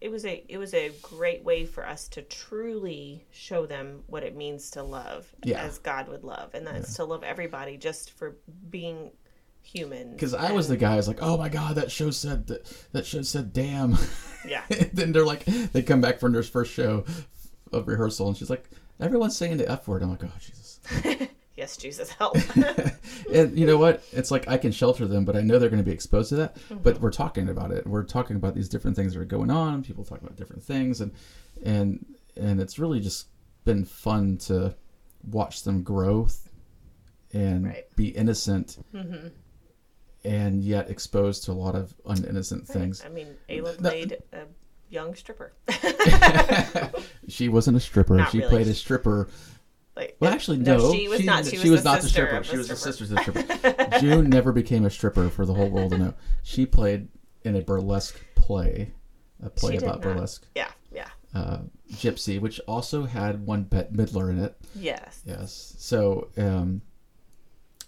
[0.04, 4.22] It was a it was a great way for us to truly show them what
[4.24, 5.62] it means to love Yeah.
[5.64, 8.36] as God would love, and that's to love everybody just for
[8.70, 9.12] being
[9.62, 10.12] human.
[10.12, 13.06] Because I was the guy who's like, oh my god, that show said that that
[13.06, 13.98] show said damn.
[14.46, 14.64] Yeah.
[14.92, 17.06] then they're like, they come back from their first show
[17.72, 20.04] of rehearsal, and she's like, everyone's saying the f word.
[20.04, 20.82] I'm like, oh Jesus.
[21.74, 22.38] Yes, Jesus help.
[23.34, 24.04] and you know what?
[24.12, 26.36] It's like I can shelter them, but I know they're going to be exposed to
[26.36, 26.58] that.
[26.70, 27.04] But mm-hmm.
[27.04, 27.88] we're talking about it.
[27.88, 29.84] We're talking about these different things that are going on.
[29.84, 31.12] People talking about different things, and
[31.64, 32.06] and
[32.36, 33.28] and it's really just
[33.66, 34.76] been fun to
[35.30, 36.28] watch them grow
[37.32, 37.96] and Right.
[37.96, 39.30] be innocent, mm-hmm.
[40.24, 43.04] and yet exposed to a lot of uninnocent things.
[43.06, 43.90] I mean, Ayla No.
[43.90, 44.44] played a
[44.90, 45.54] young stripper.
[47.30, 48.18] She wasn't a stripper.
[48.18, 48.50] Not she really.
[48.50, 49.30] played a stripper.
[49.96, 50.94] Like, Well, actually, no, no.
[50.94, 51.46] she was not.
[51.46, 52.38] She was, the not the stripper.
[52.38, 53.98] of She was the sister of the stripper.
[54.00, 56.14] June never became a stripper for the whole world to know.
[56.44, 57.08] She played
[57.44, 58.94] in a burlesque play,
[59.44, 60.02] a play She about not.
[60.02, 61.60] burlesque, Yeah, yeah, uh,
[61.94, 64.56] Gypsy, which also had one Bette Midler in it.
[64.76, 65.22] yes.
[65.26, 65.76] Yes.
[65.78, 66.82] So um,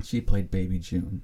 [0.04, 1.22] she played Baby June.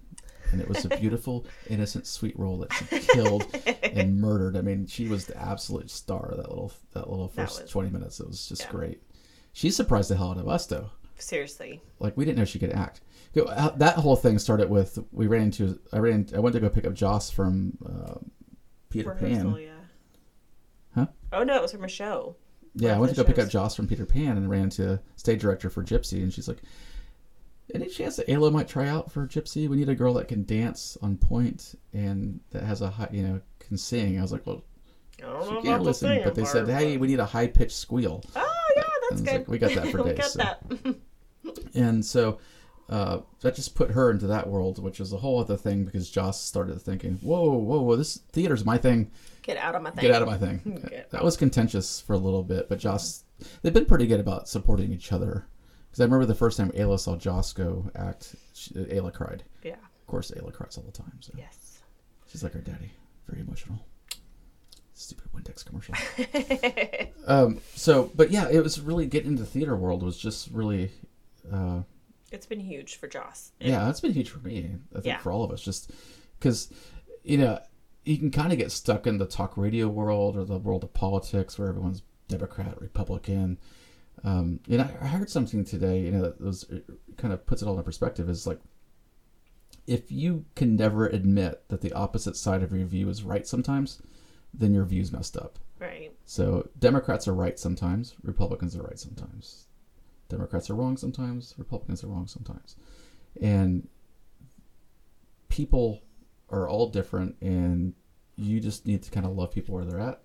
[0.51, 3.45] And it was a beautiful, innocent, sweet role that she killed
[3.83, 4.57] and murdered.
[4.57, 7.71] I mean, she was the absolute star of that little that little That first was-
[7.71, 8.19] twenty minutes.
[8.19, 8.71] It was just Yeah.
[8.71, 9.01] great.
[9.53, 10.89] She surprised the hell out of us, though.
[11.17, 11.81] Seriously.
[11.99, 13.01] Like we didn't know she could act.
[13.35, 15.79] Uh, That whole thing started with we ran into.
[15.93, 16.27] I ran.
[16.35, 18.15] I went to go pick up Joss from uh,
[18.89, 19.61] Peter Rehearsal, Pan.
[19.61, 19.67] yeah.
[20.95, 21.07] Huh?
[21.31, 22.35] Oh no, it was from a show.
[22.75, 23.49] Yeah, I went to go pick up.
[23.49, 26.61] Joss from Peter Pan and ran to stage director for Gypsy, and she's like,
[27.73, 29.69] "Any chance that Ayla might try out for Gypsy?
[29.69, 33.23] We need a girl that can dance on pointe and that has a high, you
[33.23, 34.63] know, can sing." I was like, "Well,
[35.19, 37.75] I don't she can't listen," but they said, "Hey, but- we need a high pitched
[37.77, 38.80] squeal." Oh yeah,
[39.11, 39.39] that's good.
[39.41, 40.37] like, we got that for days, get so.
[40.39, 40.95] that.
[41.73, 42.37] And so
[42.89, 46.09] uh, that just put her into that world, which is a whole other thing because
[46.09, 47.95] Joss started thinking, "Whoa, whoa, whoa!
[47.95, 49.09] This theater's my thing.
[49.41, 50.01] Get out of my thing.
[50.03, 53.23] Get out of my thing." Get that was contentious for a little bit, but Joss,
[53.63, 55.47] they've been pretty good about supporting each other.
[55.89, 59.43] Because I remember the first time Ayla saw Joss go act, she, Ayla cried.
[59.63, 59.73] Yeah.
[59.73, 61.17] Of course, Ayla cries all the time.
[61.21, 61.79] So Yes.
[62.27, 62.91] she's like her daddy,
[63.27, 63.79] very emotional.
[65.01, 65.95] Stupid Windex commercial.
[67.27, 70.91] um, so, but yeah, it was really getting into the theater world was just really.
[71.51, 71.81] Uh,
[72.31, 73.51] It's been huge for Joss.
[73.59, 74.75] Yeah, that's been huge for me.
[74.91, 75.17] I think Yeah.
[75.19, 75.91] for all of us, just
[76.39, 76.71] because
[77.23, 77.59] you know
[78.03, 80.93] you can kind of get stuck in the talk radio world or the world of
[80.93, 83.57] politics where everyone's Democrat, Republican.
[84.23, 86.65] Um, and I, I heard something today, you know, that was
[87.17, 88.29] kind of puts it all in perspective.
[88.29, 88.59] Is like
[89.87, 93.99] if you can never admit that the opposite side of your view is right sometimes,
[94.53, 95.59] then your view's messed up.
[95.79, 96.11] Right.
[96.25, 99.65] So Democrats are right sometimes, Republicans are right sometimes.
[100.29, 102.75] Democrats are wrong sometimes, Republicans are wrong sometimes.
[103.41, 103.87] And
[105.49, 106.01] people
[106.49, 107.93] are all different and
[108.35, 110.21] you just need to kind of love people where they're at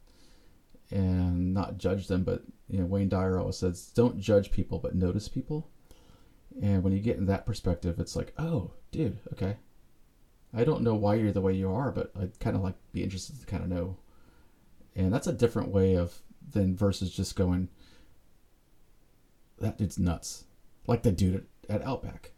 [0.90, 4.94] and not judge them but you know Wayne Dyer always says don't judge people but
[4.94, 5.68] notice people.
[6.62, 9.56] And when you get in that perspective it's like, "Oh, dude, okay.
[10.54, 13.02] I don't know why you're the way you are, but I'd kind of like be
[13.02, 13.96] interested to kind of know
[14.96, 16.20] and that's a different way of
[16.52, 17.68] than versus just going
[19.58, 20.44] that dude's nuts.
[20.86, 22.32] Like the dude at, at outback.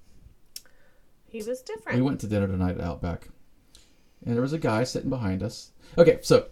[1.27, 1.97] He was different.
[1.97, 3.29] we went to dinner tonight at outback.
[4.25, 5.73] And there was a guy sitting behind us.
[5.97, 6.47] Okay so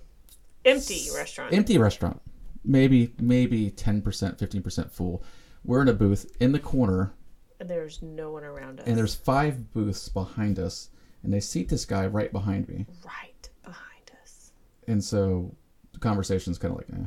[0.64, 1.52] Empty restaurant.
[1.54, 2.20] empty restaurant.
[2.64, 5.22] Maybe maybe 10% 15% full.
[5.64, 7.12] We're in a booth in the corner.
[7.60, 8.86] And there's no one around us.
[8.86, 10.90] and there's five booths behind us.
[11.22, 12.86] And they seat this guy right behind me.
[13.04, 14.52] Right behind us.
[14.86, 15.54] and so
[15.96, 17.06] the conversation's kind of like eh.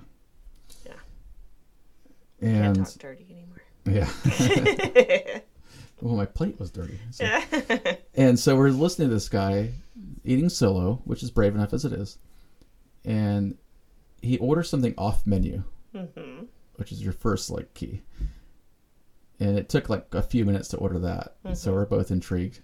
[2.41, 2.47] Yeah.
[2.47, 3.61] and Can't talk dirty anymore.
[3.85, 5.39] yeah
[6.01, 7.23] well my plate was dirty so.
[7.23, 7.95] Yeah.
[8.15, 9.71] And so we're listening to this guy
[10.25, 12.17] eating solo, which is brave enough as it is.
[13.05, 13.55] And
[14.21, 15.63] he orders something off menu,
[15.95, 16.41] hmm
[16.75, 18.01] which is your first like key.
[19.39, 21.35] And it took like a few minutes to order that.
[21.53, 22.59] So we're both intrigued.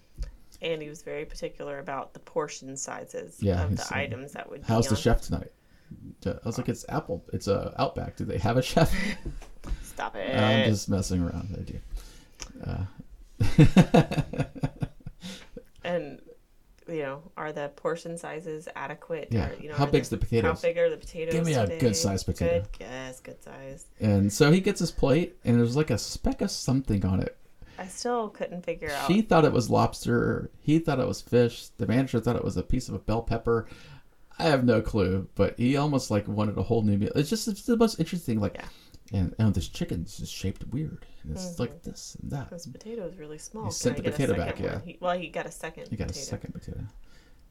[0.61, 4.63] And he was very particular about the portion sizes Yeah, of the items that would
[4.63, 5.01] How's the on.
[5.01, 5.51] chef tonight?
[6.25, 7.23] I was like, it's Apple.
[7.33, 8.15] It's a Outback.
[8.15, 8.93] Do they have a chef?
[9.83, 10.35] Stop it.
[10.35, 11.49] I'm just messing around.
[11.49, 11.79] They do.
[12.65, 12.85] Uh,
[15.83, 16.19] and
[16.87, 19.29] you know, are the portion sizes adequate?
[19.31, 19.49] Yeah.
[19.49, 20.61] Or, you know, How big's the How potatoes?
[20.61, 21.33] How big are the potatoes?
[21.33, 22.59] Give me a good-sized potato.
[22.59, 23.87] Good, yes, good size.
[23.99, 27.37] And so he gets his plate, and there's like a speck of something on it.
[27.77, 29.07] I still couldn't figure out.
[29.07, 30.49] She thought it was lobster.
[30.59, 31.69] He thought it was fish.
[31.77, 33.67] The manager thought it was a piece of a bell pepper.
[34.39, 37.11] I have no clue, but he almost like wanted a whole new meal.
[37.15, 38.39] It's just it's the most interesting.
[38.39, 38.67] Like, Yeah.
[39.19, 41.61] and and this chicken's just shaped weird, and it's Mm-hmm.
[41.61, 42.49] like this and that.
[42.49, 43.65] This potato is really small.
[43.65, 44.79] He sent the potato back, yeah.
[44.85, 45.87] He, well, he got a second.
[45.91, 46.81] You got a second potato.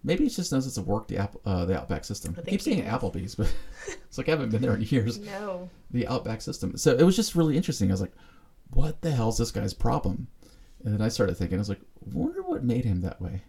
[0.07, 2.35] Maybe he just knows it's a work the Apple, uh, the Outback system.
[2.37, 2.85] I I keep he saying.
[2.85, 3.51] Applebee's, but
[4.07, 5.19] it's like I haven't been there in years.
[5.19, 5.71] No.
[5.93, 6.77] The Outback system.
[6.77, 7.89] So it was just really interesting.
[7.91, 8.13] I was like,
[8.71, 10.27] "What the hell's this guy's problem?"
[10.85, 11.81] And then I started thinking, I was like,
[12.13, 13.43] "Wonder what made him that way."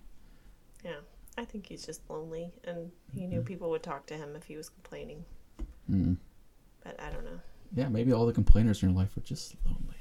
[1.45, 1.49] Yeah.
[1.49, 4.57] I think he's just lonely, and he knew people would talk to him if he
[4.57, 5.23] was complaining.
[5.89, 6.17] Mm.
[6.83, 7.39] But I don't know.
[7.75, 9.95] Yeah, maybe all the complainers in your life are just lonely.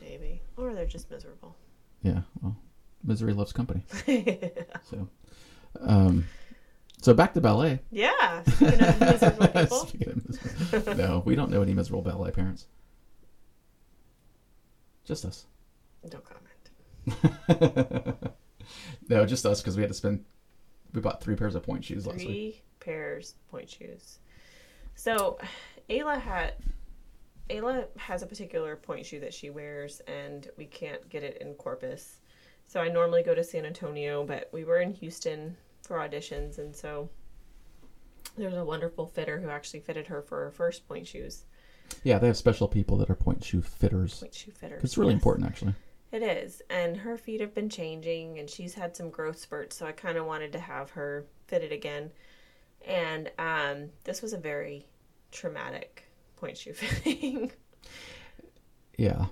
[0.00, 1.56] Maybe, or they're just miserable.
[2.02, 2.56] Yeah, well,
[3.04, 3.84] misery loves company.
[4.84, 5.08] So,
[5.80, 6.24] um,
[7.00, 7.80] so back to ballet.
[7.90, 8.42] yeah.
[8.44, 9.78] Speaking of miserable people.
[9.86, 12.66] Speaking of miserable- no, we don't know any miserable ballet parents.
[15.04, 15.46] Just us.
[16.12, 16.54] No comment.
[19.08, 20.24] no, just us because we had to spend.
[20.92, 22.26] We bought three pairs of pointe shoes last week.
[22.26, 24.18] Three pairs pointe shoes.
[24.94, 25.38] So,
[25.88, 26.54] Ayla had
[27.50, 31.54] Ayla has a particular pointe shoe that she wears, and we can't get it in
[31.54, 32.20] Corpus.
[32.66, 36.74] So I normally go to San Antonio, but we were in Houston for auditions, and
[36.76, 37.08] so
[38.36, 41.44] there's a wonderful fitter who actually fitted her for her first pointe shoes.
[42.04, 44.20] Yeah, they have special people that are pointe shoe fitters.
[44.20, 44.84] Pointe shoe fitters.
[44.84, 45.20] It's really yes.
[45.20, 45.74] important, actually.
[46.10, 49.76] It is, and her feet have been changing, and she's had some growth spurts.
[49.76, 52.10] So I kind of wanted to have her fitted again,
[52.86, 54.86] and um, this was a very
[55.32, 56.04] traumatic
[56.36, 57.52] pointe shoe fitting.
[58.96, 59.26] Yeah.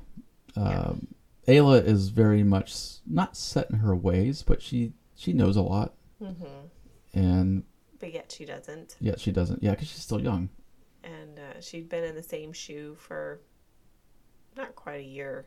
[0.54, 1.08] Um,
[1.48, 5.94] Ayla is very much not set in her ways, but she she knows a lot,
[6.18, 6.32] hmm
[7.14, 7.64] and
[7.98, 9.62] But yet she doesn't, yet she doesn't.
[9.62, 10.50] Yeah, because she's still young.
[11.02, 13.40] and uh, she'd been in the same shoe for
[14.56, 15.46] not quite a year.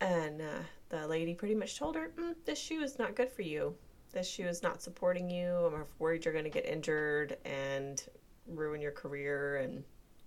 [0.00, 3.42] And uh, the lady pretty much told her, mm, "This shoe is not good for
[3.42, 3.74] you.
[4.12, 5.72] This shoe is not supporting you.
[5.72, 8.02] I'm worried you're going to get injured and
[8.46, 9.84] ruin your career and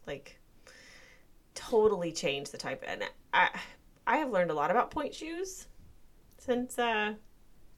[0.08, 0.40] like
[1.56, 3.04] totally change the type." And
[3.34, 3.50] I,
[4.06, 5.68] I have learned a lot about pointe shoes
[6.38, 7.14] since uh,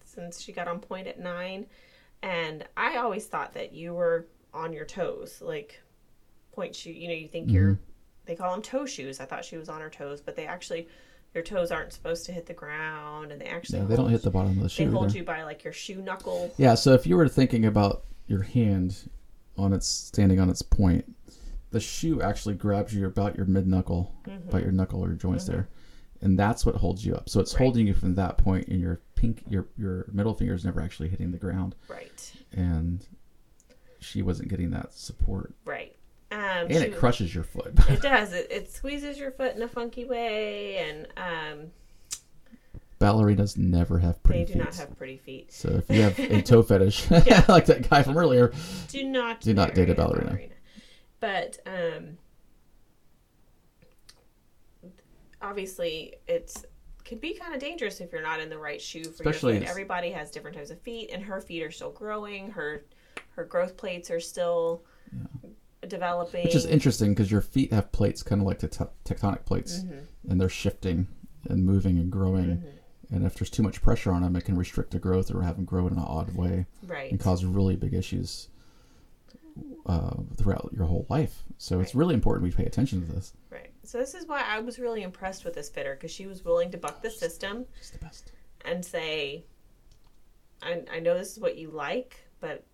[0.04, 1.66] since she got on pointe at nine,
[2.22, 5.82] and I always thought that you were on your toes, like
[6.52, 6.92] pointe shoe.
[6.92, 7.80] You know, you think you're.
[8.26, 9.20] They call them toe shoes.
[9.20, 10.88] I thought she was on her toes, but they actually,
[11.36, 14.24] your toes aren't supposed to hit the ground, and they actually Yeah, they don't hit
[14.24, 14.86] the bottom of the shoe.
[14.86, 15.18] They hold either.
[15.20, 16.54] you by like your shoe knuckle.
[16.58, 19.10] Yeah, so if you were thinking about your hand
[19.58, 21.14] on its standing on its point,
[21.72, 24.16] the shoe actually grabs you about your mid knuckle,
[24.48, 25.68] about your knuckle or your joints there,
[26.22, 27.28] and that's what holds you up.
[27.30, 27.58] So it's Mm-hmm.
[27.62, 27.66] Right.
[27.66, 31.10] holding you from that point, and your pink, your your middle finger is never actually
[31.10, 33.06] hitting the ground, Right, and
[34.00, 35.95] she wasn't getting that support, right.
[36.36, 37.74] Um, and she- it crushes your foot.
[37.90, 38.34] It does.
[38.34, 41.68] It, it squeezes your foot in a funky way, and um,
[43.00, 44.40] Ballerinas never have pretty.
[44.46, 44.48] Feet.
[44.48, 44.66] They do feet.
[44.66, 45.54] not have pretty feet.
[45.54, 47.10] So if you have a toe fetish,
[47.48, 48.52] like that guy from earlier,
[48.90, 50.38] Do not Do not date a ballerina.
[51.22, 52.18] But um,
[55.42, 56.66] obviously, it's
[57.04, 59.62] can be kind of dangerous if you're not in the right shoe for Especially your
[59.62, 59.70] foot.
[59.70, 62.50] Everybody has different types of feet, and her feet are still growing.
[62.52, 62.84] Her
[63.32, 64.84] her growth plates are still
[65.86, 66.44] developing.
[66.46, 69.80] which is interesting because your feet have plates, kind of like the te- tectonic plates,
[69.80, 70.32] Mm-hmm.
[70.32, 71.08] and they're shifting
[71.50, 72.64] and moving and growing.
[73.12, 75.56] And if there's too much pressure on them, it can restrict the growth or have
[75.58, 77.12] them grow in an odd way right.
[77.12, 78.50] and cause really big issues
[79.86, 81.44] uh, throughout your whole life.
[81.58, 83.34] So it's really important we pay attention to this.
[83.52, 83.70] Right.
[83.84, 86.72] So this is why I was really impressed with this fitter because she was willing
[86.72, 88.32] to buck the system It's the best.
[88.66, 89.46] and say,
[90.64, 92.66] I, I know this is what you like, but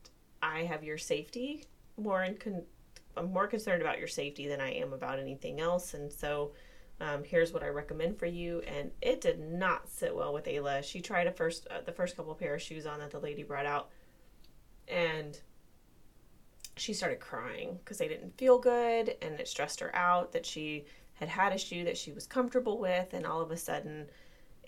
[0.41, 1.65] I have your safety
[1.97, 2.63] more in con-
[3.17, 5.93] I'm more concerned about your safety than I am about anything else.
[5.93, 6.53] And so
[6.99, 8.61] um, here's what I recommend for you.
[8.67, 10.83] And it did not sit well with Ayla.
[10.83, 13.43] She tried a first uh, the first couple pair of shoes on that the lady
[13.43, 13.89] brought out,
[14.87, 15.39] and
[16.77, 20.85] she started crying because they didn't feel good, and it stressed her out that she
[21.15, 24.07] had had a shoe that she was comfortable with, and all of a sudden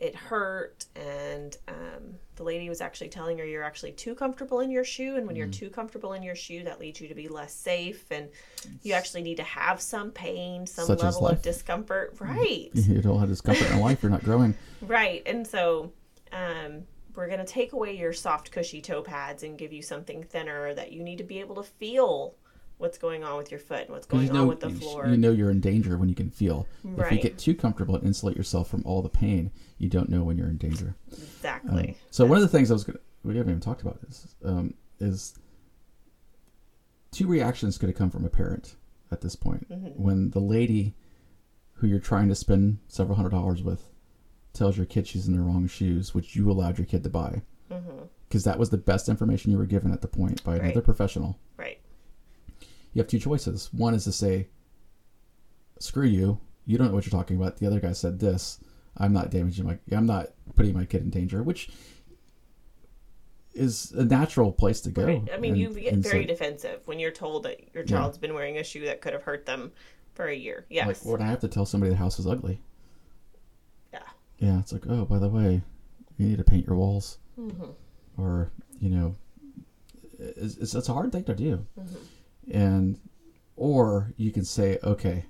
[0.04, 4.70] it hurt and um, the lady was actually telling her you're actually too comfortable in
[4.70, 5.40] your shoe and when Mm.
[5.40, 8.28] you're too comfortable in your shoe that leads you to be less safe and
[8.82, 11.42] you actually need to have some pain some level of.
[11.42, 14.54] Discomfort right You don't have discomfort in life, you're not growing.
[14.82, 15.94] right and so
[16.34, 16.84] um,
[17.16, 20.74] we're going to take away your soft cushy toe pads and give you something thinner
[20.74, 22.36] that you need to be able to feel
[22.78, 24.78] what's going on with your foot and what's going you know, on with the you-
[24.80, 25.08] floor.
[25.08, 26.68] You know you're in danger when you can feel.
[26.84, 27.08] Right.
[27.08, 30.24] If you get too comfortable and insulate yourself from all the pain, you don't know
[30.24, 30.96] when you're in danger.
[31.12, 31.98] Um, exactly.
[32.12, 34.74] so one of the things I was gonna, we haven't even talked about this, um,
[35.00, 35.36] is
[37.12, 38.76] two reactions could have come from a parent
[39.12, 39.66] at this point.
[39.96, 40.96] When the lady
[41.74, 43.90] who you're trying to spend several hundred dollars with
[44.54, 47.42] tells your kid she's in the wrong shoes, which you allowed your kid to buy,
[48.28, 51.38] because that was the best information you were given at the point by another professional.
[51.58, 51.80] right.
[52.94, 53.70] You have two choices.
[53.74, 54.48] One is to say,
[55.80, 56.40] "Screw you!
[56.66, 58.60] You don't know what you're talking about." The other guy said this.
[58.98, 59.78] I'm not damaging my.
[59.92, 61.70] I'm not putting my kid in danger, which
[63.54, 65.06] is a natural place to go.
[65.06, 65.30] Right.
[65.32, 68.34] I mean, And- you get very so, defensive when you're told that your child's been
[68.34, 69.72] wearing a shoe that could have hurt them
[70.16, 70.66] for a year.
[70.70, 70.88] Yes.
[70.88, 72.62] like when I have to tell somebody the house is ugly.
[73.92, 74.00] yeah.
[74.40, 75.62] Yeah, it's like, oh, by the way,
[76.18, 77.72] you need to paint your walls, Mm-hmm.
[78.22, 79.16] or you know,
[80.20, 81.96] it's, it's, it's a hard thing to do, Mm-hmm.
[82.52, 83.00] And
[83.56, 85.26] or you can say, okay,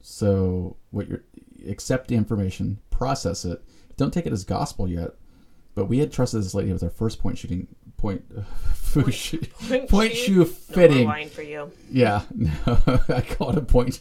[0.00, 1.24] so what you're
[1.68, 3.62] accept the information, process it,
[3.98, 5.10] don't take it as gospel yet.
[5.74, 8.24] But we had trusted this lady with our first point shooting point
[8.74, 9.38] food shoe,
[9.68, 10.24] Point point shoe?
[10.24, 11.06] shoe No fitting.
[11.06, 11.70] wine for you.
[11.90, 12.50] Yeah, no,
[13.08, 14.00] I call it a point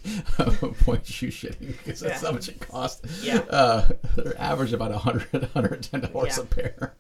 [0.86, 2.28] point shoe shitting because that's Yeah.
[2.30, 3.24] how much it costs.
[3.24, 3.40] Yeah.
[3.50, 6.44] uh, they're average about 100 110 dollars Yeah.
[6.44, 6.96] a pair.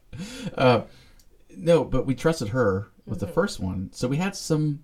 [0.57, 0.81] Uh,
[1.55, 3.25] no, but we trusted her with Mm-hmm.
[3.27, 4.83] the first one, so we had some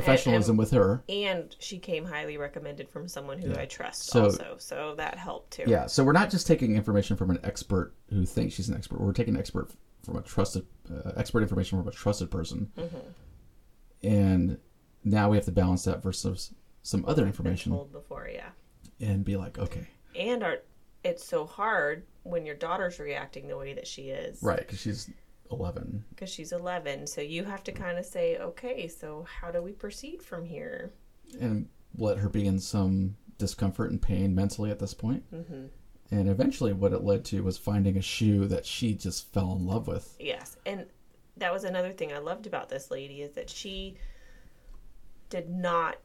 [0.00, 1.02] professionalism with her.
[1.08, 4.56] And she came highly recommended from someone who I trust So- also.
[4.58, 5.64] So that helped too.
[5.66, 9.00] Yeah, so we're not just taking information from an expert who thinks she's an expert.
[9.00, 9.70] We're taking expert
[10.04, 12.96] from a trusted uh, expert information from a trusted person, Mm-hmm.
[14.06, 14.58] and
[15.04, 18.50] now we have to balance that versus some other information told before, yeah.
[19.00, 20.58] and be like, okay, And our,
[21.02, 24.40] it's so hard when your daughter's reacting the way that she is.
[24.42, 25.10] right, because she's
[25.50, 26.04] eleven.
[26.10, 27.06] Because she's 11.
[27.06, 30.92] So you have to kind of say, okay, so how do we proceed from here?
[31.40, 31.68] and
[31.98, 35.22] let her be in some discomfort and pain mentally at this point.
[35.32, 35.66] Mm-hmm.
[36.10, 39.66] And eventually, what it led to was finding a shoe that she just fell in
[39.66, 40.14] love with.
[40.20, 40.86] Yes, and
[41.36, 43.96] that was another thing I loved about this lady is that she
[45.30, 45.96] did not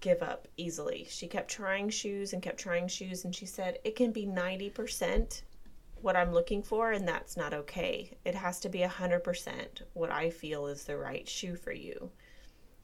[0.00, 1.06] give up easily.
[1.08, 5.42] She kept trying shoes and kept trying shoes and she said it can be 90%
[6.04, 8.10] what I'm looking for and that's not okay.
[8.26, 12.10] It has to be 100% what I feel is the right shoe for you.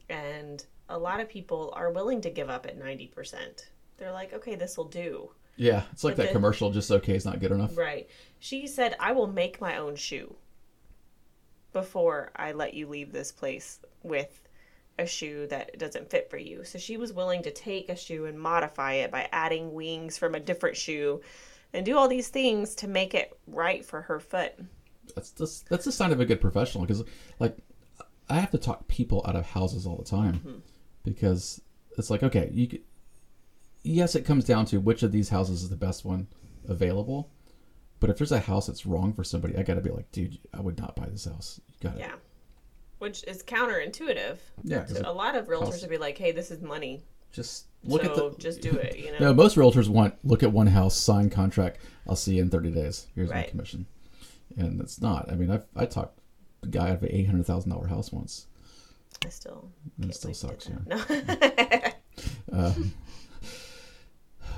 [0.09, 3.67] And a lot of people are willing to give up at 90%.
[3.97, 6.71] They're like, "Okay, this will do." Yeah, it's like But that then- commercial.
[6.71, 7.77] Just okay is not good enough.
[7.77, 8.09] Right.
[8.39, 10.35] She said, I will make my own shoe
[11.73, 14.41] before I let you leave this place with
[14.97, 16.63] a shoe that doesn't fit for you.
[16.63, 20.33] So she was willing to take a shoe and modify it by adding wings from
[20.33, 21.21] a different shoe
[21.73, 24.53] and do all these things to make it right for her foot.
[25.15, 27.03] That's just, that's a sign of a good professional because,
[27.39, 27.57] like,
[28.29, 30.59] I have to talk people out of houses all the time Mm-hmm.
[31.03, 31.61] because
[31.97, 32.81] it's like, okay, you could,
[33.83, 36.27] yes, it comes down to which of these houses is the best one
[36.67, 37.29] available.
[37.99, 40.39] But if there's a house that's wrong for somebody, I got to be like, dude,
[40.53, 41.59] I would not buy this house.
[41.67, 42.13] You got to, Yeah.
[42.99, 44.37] Which is counterintuitive.
[44.63, 44.85] Yeah.
[44.85, 47.03] So a lot of realtors would be like, hey, this is money.
[47.31, 49.19] Just look so at the just do it, you know?
[49.19, 51.79] No, most realtors want look at one house, sign contract.
[52.07, 53.07] I'll see you in thirty days.
[53.15, 53.85] Here's my commission,
[54.57, 55.31] and it's not.
[55.31, 56.19] I mean, I I talked
[56.63, 58.47] a guy out of an eight hundred thousand dollar house once.
[59.25, 59.69] I still
[60.01, 60.69] it still sucks.
[60.69, 60.77] Yeah.
[60.87, 61.91] No.
[62.51, 62.73] Uh,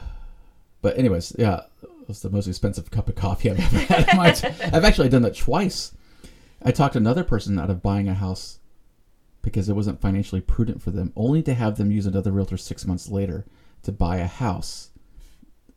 [0.81, 4.09] but anyways, yeah, it was the most expensive cup of coffee I've ever had.
[4.09, 5.93] In my t- I've actually done that twice.
[6.65, 8.59] I talked another person out of buying a house
[9.43, 12.87] because it wasn't financially prudent for them, only to have them use another realtor six
[12.87, 13.45] months later
[13.83, 14.89] to buy a house,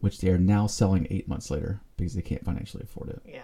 [0.01, 3.21] which they are now selling eight months later because they can't financially afford it.
[3.27, 3.43] yeah.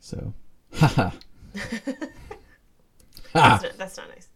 [0.00, 0.34] So,
[0.74, 1.10] haha.
[3.32, 4.28] That's not, that's not nice.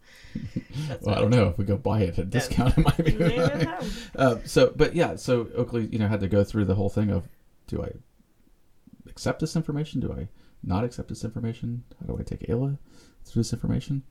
[0.89, 2.77] That's Well, I don't know if we go buy it at a discount.
[2.77, 3.67] It might be.
[4.15, 7.09] Uh, so, but yeah, so Oakley, you know, had to go through the whole thing
[7.09, 7.29] of,
[7.67, 7.91] do I
[9.09, 10.01] accept this information?
[10.01, 10.27] Do I
[10.63, 11.83] not accept this information?
[12.01, 12.77] How do I take Ayla
[13.23, 14.03] through this information?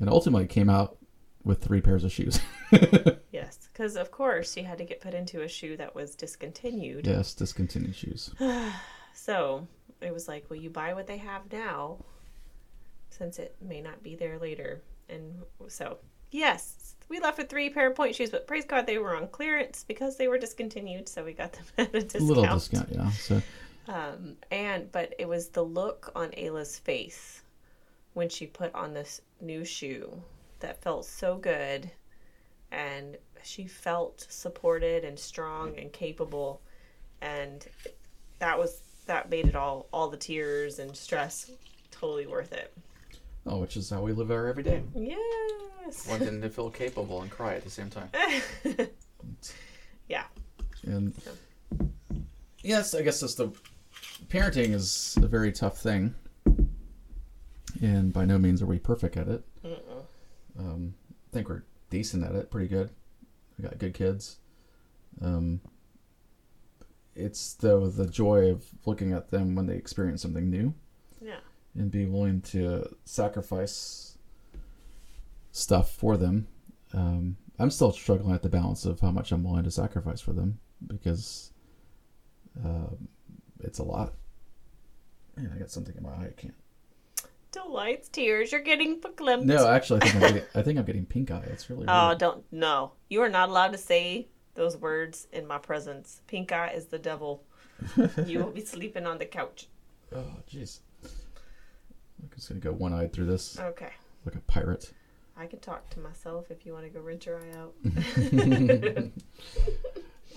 [0.00, 0.96] And ultimately came out
[1.44, 2.40] with three pairs of shoes.
[3.32, 7.06] Yes, because of course she had to get put into a shoe that was discontinued.
[7.06, 8.30] yes, discontinued shoes.
[9.14, 9.66] So
[10.00, 11.98] it was like, well, you buy what they have now,
[13.10, 14.80] since it may not be there later.
[15.10, 15.98] And so,
[16.30, 19.28] yes, we left with three pair of pointe shoes, but praise God they were on
[19.28, 21.08] clearance because they were discontinued.
[21.08, 22.22] So we got them at a discount.
[22.22, 23.10] A little discount, yeah.
[23.10, 23.42] So,
[23.88, 27.41] Um, and but it was the look on Ayla's face
[28.14, 30.22] when she put on this new shoe
[30.60, 31.90] that felt so good,
[32.70, 36.60] and she felt supported and strong and capable,
[37.20, 37.66] and
[38.38, 41.50] that was that made it all all the tears and stress
[41.90, 42.72] totally worth it.
[43.46, 44.82] Oh, which is how we live our every day.
[44.94, 46.06] Yes.
[46.08, 48.08] Wanting to feel capable and cry at the same time.
[50.08, 50.24] yeah.
[50.84, 51.12] And
[52.62, 53.52] yes, I guess that's the
[54.28, 56.14] parenting is a very tough thing,
[57.82, 59.44] and by no means are we perfect at it.
[60.58, 62.90] Um, I think we're decent at it, pretty good.
[63.58, 64.38] We got good kids.
[65.20, 65.60] Um,
[67.14, 70.72] it's though the joy of looking at them when they experience something new
[71.20, 71.40] Yeah.
[71.74, 74.16] and be willing to sacrifice
[75.50, 76.46] stuff for them.
[76.94, 80.32] Um, I'm still struggling at the balance of how much I'm willing to sacrifice for
[80.32, 81.52] them because
[82.64, 83.08] um,
[83.60, 84.14] it's a lot.
[85.36, 86.28] And I got something in my eye.
[86.30, 86.54] I can't.
[87.52, 88.50] Delights, tears.
[88.50, 89.44] You're getting verklempt.
[89.44, 91.44] No, actually, I think I'm getting, I think I'm getting pink eye.
[91.46, 91.84] It's really.
[91.88, 92.18] Oh, weird.
[92.18, 92.44] don't.
[92.50, 92.92] No.
[93.08, 96.22] You are not allowed to say those words in my presence.
[96.26, 97.44] Pink eye is the devil.
[98.26, 99.68] you will be sleeping on the couch.
[100.14, 100.80] Oh, jeez.
[101.04, 103.90] I'm just gonna go one eyed through this Okay.
[104.24, 104.92] like a pirate.
[105.36, 107.74] I can talk to myself if you want to go rinse your eye out.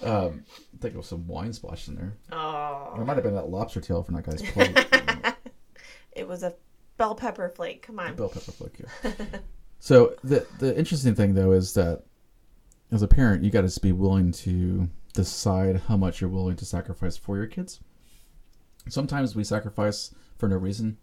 [0.04, 2.14] Um, I think there was some wine splashed in there.
[2.34, 2.94] oh.
[3.00, 4.78] It might have been that lobster tail from that guy's plate.
[6.12, 6.54] It was a
[6.98, 7.82] bell pepper flake.
[7.82, 8.16] Come on.
[8.16, 9.12] Bell pepper flake, yeah.
[9.80, 12.04] so the the interesting thing though is that
[12.92, 16.66] as a parent, you got to be willing to decide how much you're willing to
[16.66, 17.80] sacrifice for your kids.
[18.90, 20.98] Sometimes we sacrifice for no reason,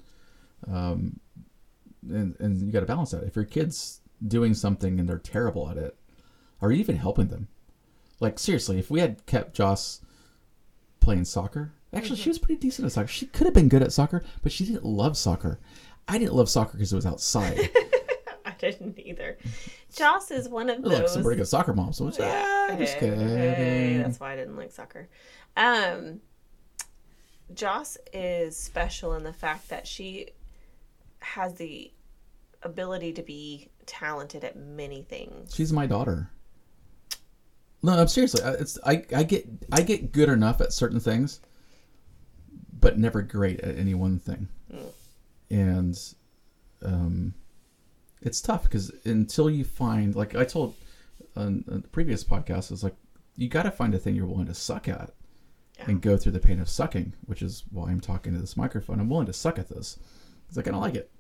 [0.71, 1.19] um,
[2.09, 3.25] and and you got to balance that.
[3.25, 5.97] If your kid's doing something and they're terrible at it,
[6.61, 7.49] are you even helping them?
[8.21, 10.01] Like seriously, if we had kept Joss
[11.01, 13.09] playing soccer, actually she was pretty decent at soccer.
[13.09, 15.59] She could have been good at soccer, but she didn't love soccer.
[16.09, 17.71] I didn't love soccer because it was outside.
[18.45, 19.39] I didn't either.
[19.95, 21.13] Joss is one of They're like those.
[21.13, 21.97] some pretty good soccer moms.
[21.99, 23.21] So it's, ah, I'm just Hey, kidding.
[23.21, 25.09] hey, that's why I didn't like soccer.
[25.57, 26.21] Um,
[27.55, 30.31] Joss is special in the fact that she
[31.21, 31.93] has the
[32.63, 35.55] ability to be talented at many things.
[35.55, 36.31] She's my daughter.
[37.83, 38.41] No, I'm seriously.
[38.45, 41.41] It's I, I get I get good enough at certain things,
[42.83, 44.49] but never great at any one thing.
[45.51, 45.99] And
[46.85, 47.33] um,
[48.21, 50.75] it's tough because until you find, like I told
[51.37, 52.97] on, on the previous podcast, is like
[53.37, 55.11] you got to find a thing you're willing to suck at
[55.87, 59.01] and go through the pain of sucking, which is why I'm talking to this microphone.
[59.01, 59.99] I'm willing to suck at this
[60.43, 61.11] because I kind of like it.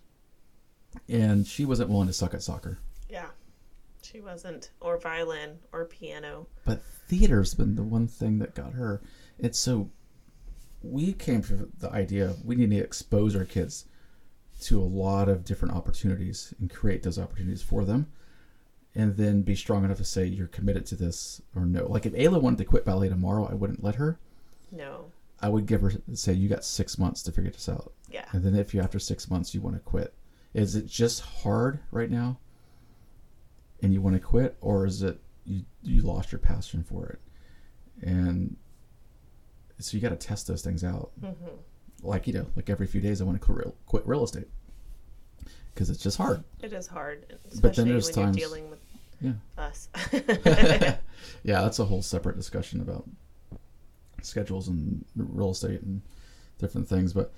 [1.09, 2.79] And she wasn't willing to suck at soccer.
[3.09, 3.29] Yeah,
[4.03, 6.47] she wasn't, or violin, or piano.
[6.65, 9.03] but theater's been the one thing that got her.
[9.39, 9.91] It's so
[10.83, 13.87] we came to the idea of we need to expose our kids
[14.63, 18.07] to a lot of different opportunities and create those opportunities for them
[18.95, 21.87] and then be strong enough to say you're committed to this or no.
[21.87, 24.19] Like if Ayla wanted to quit ballet tomorrow, I wouldn't let her.
[24.71, 25.07] No.
[25.41, 27.93] I would give her say you got six months to figure this out.
[28.11, 28.27] Yeah.
[28.33, 30.15] And then if you after six months you want to quit,
[30.55, 32.39] is it just hard right now?
[33.83, 37.21] And you want to quit, or is it you you lost your passion for it?
[38.07, 38.57] And
[39.83, 41.11] so you got to test those things out.
[41.23, 41.47] Mm-hmm.
[42.03, 44.49] Like you know, like every few days I want to quit real, quit real estate
[45.75, 46.43] because it's just hard.
[46.61, 48.81] It is hard, especially But then there's when times- you're dealing with
[49.21, 49.33] Yeah.
[49.57, 49.89] us.
[50.13, 53.09] yeah, that's a whole separate discussion about
[54.23, 56.03] schedules and real estate and
[56.59, 57.13] different things.
[57.13, 57.33] But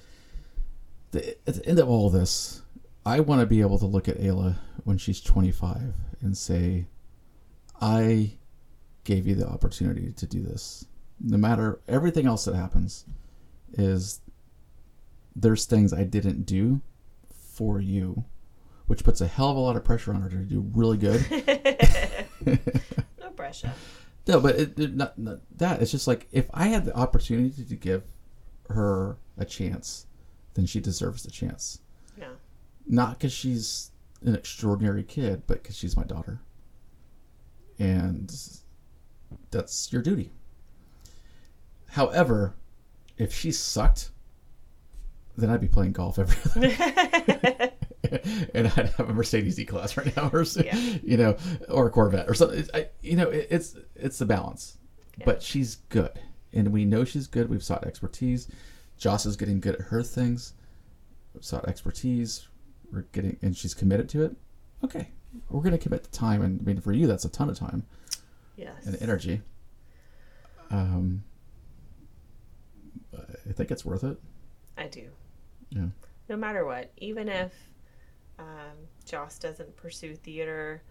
[1.13, 2.63] the, at the end of all this,
[3.07, 6.87] I want to be able to look at Ayla when she's 25 and say,
[7.81, 8.33] I
[9.05, 10.87] gave you the opportunity to do this.
[11.21, 13.05] No matter everything else that happens,
[13.73, 14.21] is
[15.37, 16.81] there's things I didn't do
[17.55, 18.25] for you,
[18.87, 21.25] which puts a hell of a lot of pressure on her to do really good.
[23.21, 23.73] no pressure.
[24.27, 25.83] No, but it, it- not, not that.
[25.83, 28.05] It's just like if I had the opportunity to give
[28.71, 30.07] her a chance,
[30.55, 31.81] then she deserves the chance.
[32.19, 32.31] Yeah.
[32.87, 33.91] Not because she's
[34.23, 36.41] an extraordinary kid, but because she's my daughter.
[37.79, 38.35] And
[39.51, 40.31] that's your duty.
[41.95, 42.55] However,
[43.19, 44.11] if she sucked,
[45.37, 47.71] then I'd be playing golf every other
[48.53, 50.77] and I'd have a Mercedes E class right now, or Yeah.
[51.05, 51.37] you know,
[51.69, 52.67] or a Corvette or something.
[52.75, 54.77] I, you know, it, it's it's the balance.
[55.25, 56.11] But she's good,
[56.53, 57.49] and we know she's good.
[57.49, 58.49] We've sought expertise.
[58.99, 60.55] Joss is getting good at her things.
[61.33, 62.49] We've sought expertise.
[62.93, 64.37] We're getting, and she's committed to it.
[64.83, 65.11] Okay,
[65.49, 67.85] we're gonna commit the time, and I mean, for you, that's a ton of time
[68.57, 68.85] Yes.
[68.85, 69.43] and energy.
[70.73, 71.23] Um,
[73.49, 74.17] I think it's worth it.
[74.77, 75.09] I do.
[75.71, 75.87] Yeah.
[76.29, 77.53] No matter what, even if
[78.39, 80.83] um, Joss doesn't pursue theater,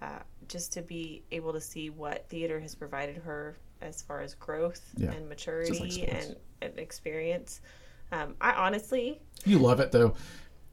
[0.00, 4.34] uh, just to be able to see what theater has provided her as far as
[4.34, 5.10] growth Yeah.
[5.12, 5.98] and maturity sports.
[5.98, 7.60] and, and experience.
[8.12, 10.14] Um, I honestly, You love it though.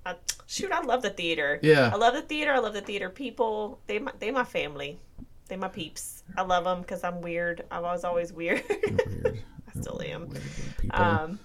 [0.06, 0.16] I,
[0.46, 1.60] Shoot, I love the theater.
[1.64, 1.90] Yeah.
[1.92, 2.52] I love the theater.
[2.54, 3.80] I love the theater people.
[3.88, 5.00] They my, they my family.
[5.48, 6.24] They my peeps.
[6.38, 7.64] I love them because I'm weird.
[7.72, 8.64] I was always weird.
[8.70, 9.40] Weird.
[9.76, 10.22] I still am.
[10.30, 11.02] Weird, weird people.
[11.02, 11.40] Um,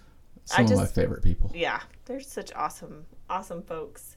[0.44, 1.50] Some I of my favorite people.
[1.54, 4.16] yeah, they're such awesome, awesome folks.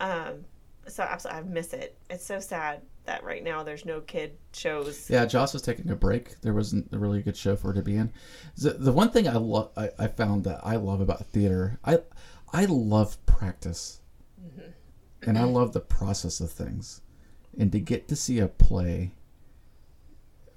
[0.00, 0.44] Um,
[0.86, 1.96] so absolutely, I miss it.
[2.08, 5.08] It's so sad that right now there's no kid shows.
[5.10, 6.40] Yeah, Joss was taking a break.
[6.40, 8.12] There wasn't a really good show for her to be in.
[8.56, 11.98] The, the one thing I love, I, I found that I love about theater, I,
[12.52, 14.00] I love practice,
[15.22, 17.00] and I love the process of things,
[17.58, 19.12] and to get to see a play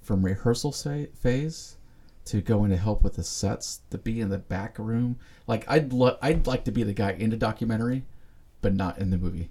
[0.01, 1.77] from rehearsal sa- phase
[2.26, 5.17] to go in to help with the sets, to be in the back room.
[5.47, 8.03] Like I'd lo- I'd like to be the guy in the documentary,
[8.61, 9.49] but not in the movie.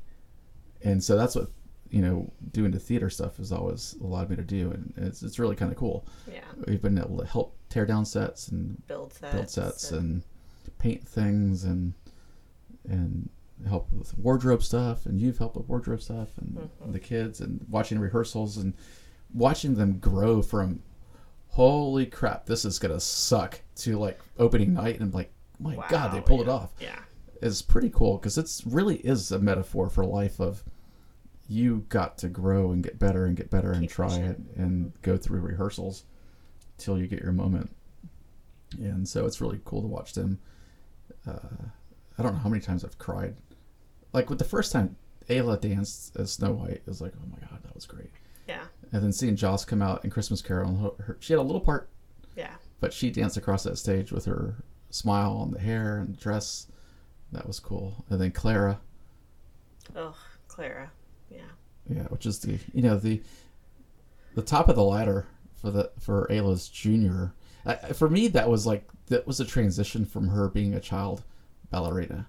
[0.82, 1.48] And so that's what
[1.90, 5.38] you know doing the theater stuff has always allowed me to do, and it's it's
[5.38, 6.06] really kind of cool.
[6.30, 9.34] Yeah, We've been able to help tear down sets and build sets.
[9.34, 10.22] build sets and
[10.78, 11.92] paint things and
[12.88, 13.28] and
[13.68, 16.92] help with wardrobe stuff and you've helped with wardrobe stuff and Mm-hmm.
[16.92, 18.72] the kids and watching rehearsals and
[19.34, 20.82] watching them grow from
[21.50, 26.18] holy crap this is gonna suck to like opening night and like my god they
[26.20, 26.70] Wow, pulled it off.
[26.80, 26.98] Yeah,
[27.42, 30.62] it's pretty cool because it's really is a metaphor for life of
[31.48, 34.24] you got to grow and get better and get better and try pushing.
[34.24, 36.04] it and go through rehearsals
[36.78, 37.70] till you get your moment.
[38.78, 40.38] And so it's really cool to watch them
[41.26, 41.32] uh,
[42.16, 43.34] i don't know how many times i've cried.
[44.12, 44.96] Like with the first time
[45.28, 48.10] ayla danced as snow white it was like oh my god that was great.
[48.48, 51.40] Yeah, and then seeing joss come out in christmas carol and her, her, she had
[51.40, 51.88] a little part
[52.36, 52.54] yeah.
[52.80, 54.56] but she danced across that stage with her
[54.90, 56.66] smile and the hair and the dress
[57.32, 58.80] that was cool and then clara
[59.96, 60.14] Oh,
[60.48, 60.90] Clara.
[61.30, 61.40] Yeah,
[61.88, 63.22] Yeah, which is the you know the
[64.34, 65.26] the top of the ladder
[65.60, 67.32] for the for Ayla's junior.
[67.66, 71.22] I, for me, that was like that was a transition from her being a child
[71.70, 72.28] ballerina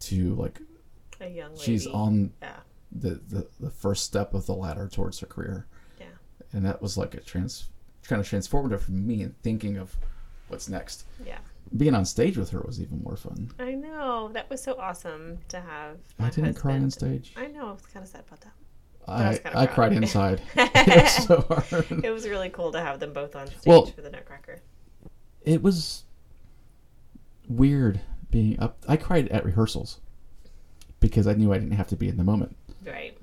[0.00, 0.60] to like
[1.20, 1.62] a young lady.
[1.62, 2.56] she's on Yeah,
[2.90, 5.66] the, the the first step of the ladder towards her career,
[6.52, 7.68] and that was like a trans
[8.04, 9.94] kind of transformative for me and thinking of
[10.48, 11.04] what's next.
[11.24, 11.38] yeah.
[11.76, 13.50] Being on stage with her was even more fun.
[13.58, 15.98] I know that was so awesome to have.
[16.18, 17.34] I didn't cry on stage.
[17.36, 17.68] I know.
[17.68, 18.52] I was kind of sad about that.
[19.06, 20.40] I I, I cried inside.
[20.56, 22.04] it was so hard.
[22.04, 24.60] It was really cool to have them both on stage Well- for the Nutcracker.
[25.42, 26.04] it was
[27.48, 28.78] weird being up.
[28.88, 30.00] I cried at rehearsals
[31.00, 33.16] because I knew I didn't have to be in the moment, Right.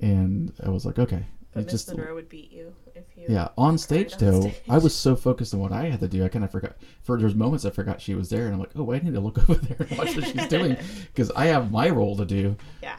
[0.00, 1.24] and I was like, okay,
[1.54, 3.26] But Miss just Monroe would beat you if you.
[3.28, 3.48] yeah.
[3.56, 4.60] On stage on though, stage.
[4.68, 6.76] I was so focused on what I had to do, I kind of forgot.
[7.02, 9.20] For there's moments I forgot she was there, and I'm like, oh, I need to
[9.20, 10.76] look over there and watch what she's doing
[11.14, 12.98] because I have my role to do, Yeah.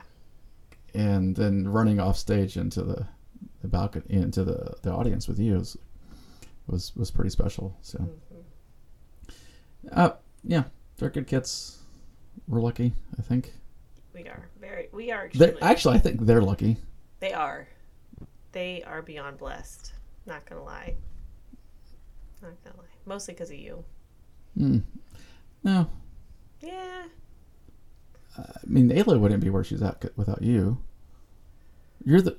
[0.93, 3.05] and then running off stage into the
[3.61, 5.75] the balcony into the the audience with you was
[6.67, 7.75] was was pretty special.
[7.81, 7.97] So.
[7.99, 9.29] Mm-hmm.
[9.91, 10.11] Uh,
[10.43, 10.63] yeah,
[10.97, 11.79] they're good kids.
[12.47, 13.53] We're lucky, I think.
[14.13, 14.87] We are very.
[14.91, 15.29] We are.
[15.61, 16.77] Actually, I think they're lucky.
[17.19, 17.67] they are.
[18.55, 19.91] They are beyond blessed.
[20.25, 20.95] Not gonna lie.
[22.41, 22.83] Not gonna lie.
[23.05, 23.83] Mostly because of you.
[24.57, 24.81] Mm.
[25.65, 25.89] No,
[26.61, 27.03] Yeah.
[28.37, 30.77] I mean Ayla wouldn't be where she's at without you.
[32.05, 32.37] You're the.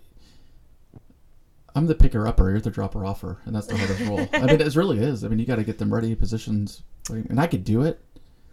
[1.74, 2.48] I'm the picker upper.
[2.48, 4.26] You're the dropper offer, and that's the hardest role.
[4.32, 5.22] I mean, it really is.
[5.22, 8.00] I mean, you got to get them ready, positions, and I could do it.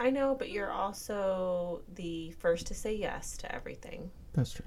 [0.01, 4.11] I know, but you're also the first to say yes to everything.
[4.33, 4.65] That's true.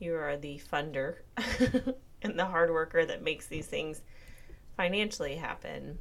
[0.00, 1.16] You are the funder
[2.22, 4.00] and the hard worker that makes these things
[4.76, 5.98] financially happen.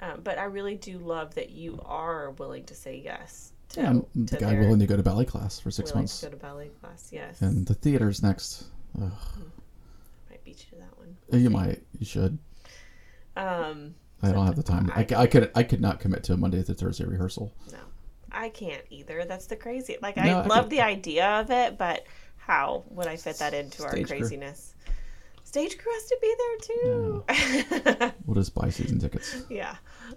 [0.00, 3.88] Um, but I really do love that you are willing to say yes to, Yeah,
[3.90, 6.26] I'm the to guy willing to go to ballet class for six willing months, to
[6.26, 7.08] go to ballet class.
[7.12, 8.64] Yes, and the theater's next.
[9.02, 9.10] Ugh.
[10.30, 11.16] might beat you to that one.
[11.42, 12.38] You might, you should.
[13.36, 14.90] Um, I don't have the time.
[14.94, 17.52] I, I could, I could not commit to a Monday through Thursday rehearsal.
[17.72, 17.78] no,
[18.32, 19.24] I can't either.
[19.24, 19.96] That's the crazy.
[20.00, 22.04] Like No, I I love could- the idea of it, but
[22.48, 24.18] how would I fit that into our Stage crew.
[24.18, 24.74] craziness?
[25.44, 28.12] Stage crew has to be there too.
[28.26, 29.42] We'll just buy season tickets.
[29.48, 29.76] Yeah.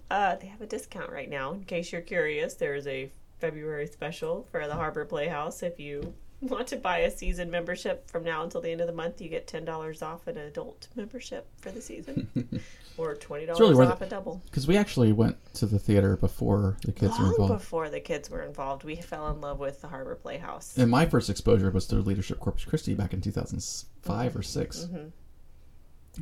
[0.09, 1.53] Uh, they have a discount right now.
[1.53, 3.09] In case you're curious, there is a
[3.39, 5.63] February special for the Harbor Playhouse.
[5.63, 6.13] If you
[6.49, 9.29] want to buy a season membership from now until the end of the month, you
[9.29, 12.27] get $10 off an adult membership for the season
[12.97, 14.41] or $20 really worth off a double.
[14.45, 17.53] Because we actually went to the theater before the kids were Long involved.
[17.53, 20.77] before the kids were involved, we fell in love with the Harbor Playhouse.
[20.77, 25.07] And my first exposure was to Leadership Corpus Christi back in 2005 or 6 Mm-hmm.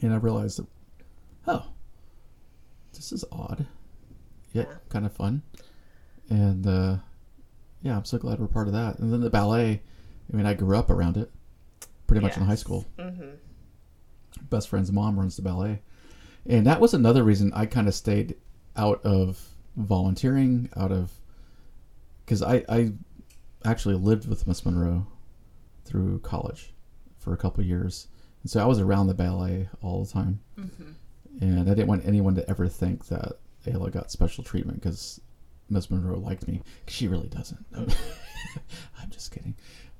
[0.05, 0.67] And I realized that,
[1.47, 1.65] oh,
[2.93, 3.65] this is odd,
[4.53, 4.75] yet Yeah.
[4.89, 5.41] kind of fun.
[6.29, 6.97] And uh,
[7.81, 8.99] yeah, I'm so glad we're part of that.
[8.99, 9.81] And then the ballet,
[10.31, 11.31] I mean, I grew up around it
[12.07, 12.59] pretty much in high Yes.
[12.61, 12.85] school.
[12.99, 13.29] hmm
[14.49, 15.81] best friend's mom runs the ballet
[16.45, 18.35] and that was another reason i kind of stayed
[18.77, 19.37] out of
[19.75, 21.11] volunteering out of
[22.25, 22.93] because I, I
[23.65, 25.05] actually lived with Miss Monroe
[25.83, 26.73] through college
[27.17, 28.07] for a couple years,
[28.43, 30.39] and so I was around the ballet all the time.
[31.41, 35.19] And I didn't want anyone to ever think that Ayla got special treatment because
[35.71, 36.61] Miss Monroe liked me.
[36.87, 37.65] she really doesn't.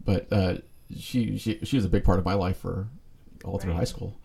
[0.10, 0.58] I'm just kidding, but uh,
[0.98, 2.88] she she she was a big part of my life for
[3.46, 3.80] all through Right.
[3.80, 4.16] high school.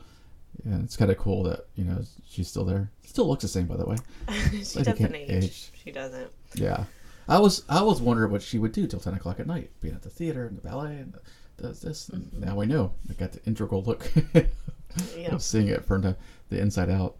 [0.65, 2.90] And it's kind of cool that you know she's still there.
[3.02, 3.97] She still looks the same, by the way.
[4.62, 5.31] she Like doesn't age.
[5.44, 5.70] age.
[5.82, 6.31] She doesn't.
[6.55, 6.85] Yeah,
[7.28, 9.94] I was I was wondering what she would do till ten o'clock at night, being
[9.94, 11.15] at the theater and the ballet and
[11.61, 12.09] does this.
[12.09, 12.93] And now I know.
[13.11, 14.11] I got the integral look
[15.16, 15.35] Yeah.
[15.35, 16.16] of seeing it from the,
[16.51, 17.16] the inside out.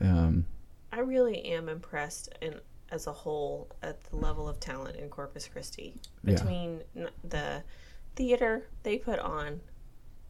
[0.00, 0.46] Um,
[0.92, 2.54] I really am impressed in
[2.92, 5.94] as a whole at the level of talent in Corpus Christi.
[6.24, 7.62] Between n- the
[8.16, 9.60] theater, they put on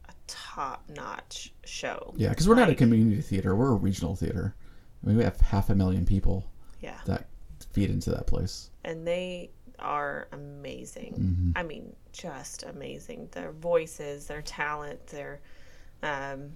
[0.07, 2.13] a top-notch show.
[2.17, 4.55] yeah, because we're not a community theater; we're a regional theater.
[5.03, 6.45] I mean, we have half a million people
[6.81, 7.25] Yeah, that
[7.71, 8.69] feed into that place.
[8.83, 9.49] and they
[9.79, 11.13] are amazing.
[11.13, 11.51] Mm-hmm.
[11.55, 13.29] I mean, just amazing.
[13.31, 15.39] Their voices, their talent, their
[16.03, 16.51] um,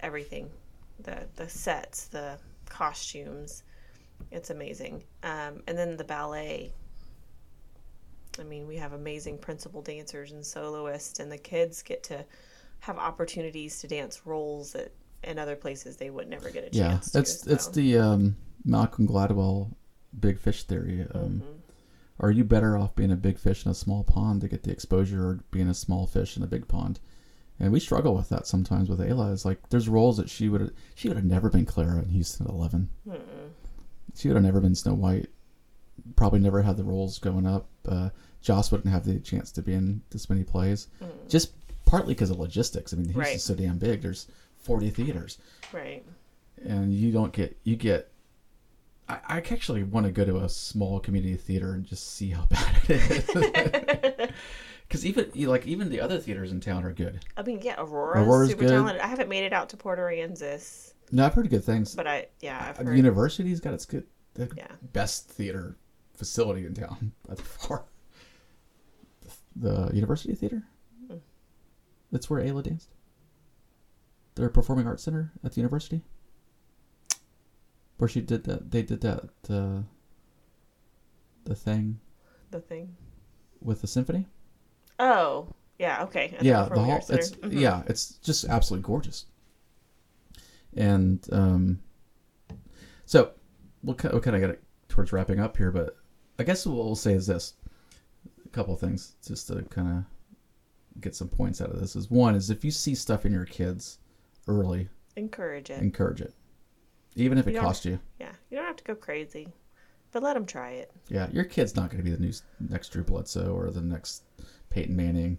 [0.00, 0.50] everything,
[1.00, 2.38] the the sets, the
[2.68, 3.62] costumes.
[4.30, 5.04] It's amazing.
[5.22, 6.72] Um, and then the ballet.
[8.38, 12.24] I mean, we have amazing principal dancers and soloists, and the kids get to
[12.80, 14.92] have opportunities to dance roles that
[15.24, 17.18] in other places they would never get a Yeah, chance to.
[17.20, 17.70] it's it's so.
[17.72, 19.74] the um, Malcolm Gladwell
[20.18, 21.06] big fish theory.
[21.14, 21.52] Um, Mm-hmm.
[22.18, 24.70] Are you better off being a big fish in a small pond to get the
[24.70, 26.98] exposure, or being a small fish in a big pond?
[27.60, 29.34] And we struggle with that sometimes with Ayla.
[29.34, 32.46] It's like there's roles that she would she would have never been Clara in Houston
[32.46, 32.88] at 11.
[34.14, 35.28] She would have never been Snow White.
[36.16, 37.68] Probably never had the roles going up.
[37.86, 38.10] Uh,
[38.42, 40.88] Joss wouldn't have the chance to be in this many plays,
[41.28, 41.52] just
[41.84, 42.92] partly because of logistics.
[42.92, 43.40] I mean, Houston's Right.
[43.40, 44.02] so damn big.
[44.02, 44.26] There's
[44.58, 45.38] 40 theaters
[45.72, 46.04] right.
[46.64, 48.10] and you don't get you get
[49.08, 52.46] I, I actually want to go to a small community theater and just see how
[52.50, 54.30] bad it is
[54.88, 58.24] because even like even the other theaters in town are good I mean, yeah, Aurora
[58.24, 58.70] Aurora's super good.
[58.70, 59.00] talented.
[59.02, 62.26] I haven't made it out to Port Aransas, no i've heard good things but I
[62.40, 62.88] yeah, I've heard.
[62.88, 64.04] the university's got its good
[64.34, 64.66] the Yeah.
[64.92, 65.76] best theater
[66.16, 67.84] facility in town by far
[69.54, 70.62] the university theater
[72.12, 72.90] that's where ayla danced
[74.34, 76.02] their performing arts center at the university
[77.98, 79.80] where she did that they did that uh,
[81.44, 81.98] the thing
[82.50, 82.94] the thing.
[83.60, 84.26] with the symphony.
[84.98, 85.48] Oh,
[85.78, 86.36] yeah, okay.
[86.40, 87.04] yeah, the hall.
[87.08, 87.58] It's Mhm.
[87.58, 89.26] yeah, it's just absolutely gorgeous.
[90.74, 91.80] And um,
[93.04, 93.32] so
[93.82, 95.96] we'll kind we'll kind of get it towards wrapping up here, but
[96.38, 97.54] I guess what we'll say is this:
[98.44, 101.96] a couple of things just to kind of get some points out of this.
[101.96, 103.98] Is one is if you see stuff in your kids
[104.48, 105.80] early, Encourage it.
[105.82, 106.34] encourage it,
[107.14, 107.98] even if it You don't- costs you.
[108.20, 109.48] yeah, you don't have to go crazy,
[110.12, 110.92] but let them try it.
[111.08, 114.24] Yeah, your kid's not going to be the new, next Drew Bledsoe or the next
[114.70, 115.38] Peyton Manning.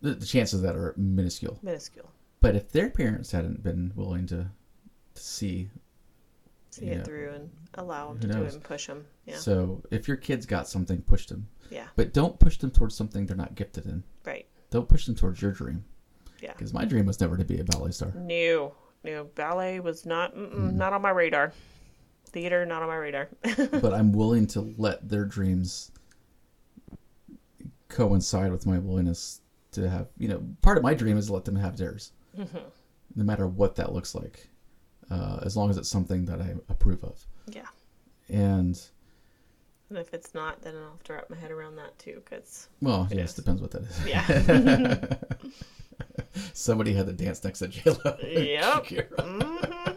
[0.00, 1.58] The, the chances of that are minuscule.
[1.62, 2.10] Minuscule.
[2.40, 4.48] But if their parents hadn't been willing to,
[5.14, 5.70] to see,
[6.78, 9.04] See it through and allow them to do it and push them.
[9.26, 11.48] Yeah, so if your kid's got something, push them.
[11.70, 14.02] yeah, But don't push them towards something they're not gifted in.
[14.24, 14.46] right.
[14.70, 15.84] Don't push them towards your dream.
[16.40, 16.52] Yeah.
[16.52, 18.12] Because my dream was never to be a ballet star.
[18.14, 20.76] No, no, ballet was not Hmm.
[20.76, 21.52] not on my radar.
[22.26, 23.28] Theater not on my radar.
[23.70, 25.90] but I'm willing to let their dreams
[27.88, 29.40] coincide with my willingness
[29.72, 33.24] to have, you know, part of my dream is to let them have theirs, no
[33.24, 34.48] matter what that looks like,
[35.10, 37.24] uh, as long as it's something that I approve of.
[37.46, 37.66] yeah,
[38.28, 38.80] And
[39.90, 42.22] and if it's not, then I'll have to wrap my head around that too.
[42.28, 43.36] Cause well, It yes, is.
[43.36, 44.06] depends what that is.
[44.06, 45.06] yeah,
[46.52, 48.16] Somebody had to dance next to J Lo.
[48.22, 48.86] Yep.
[49.18, 49.92] Mm-hmm.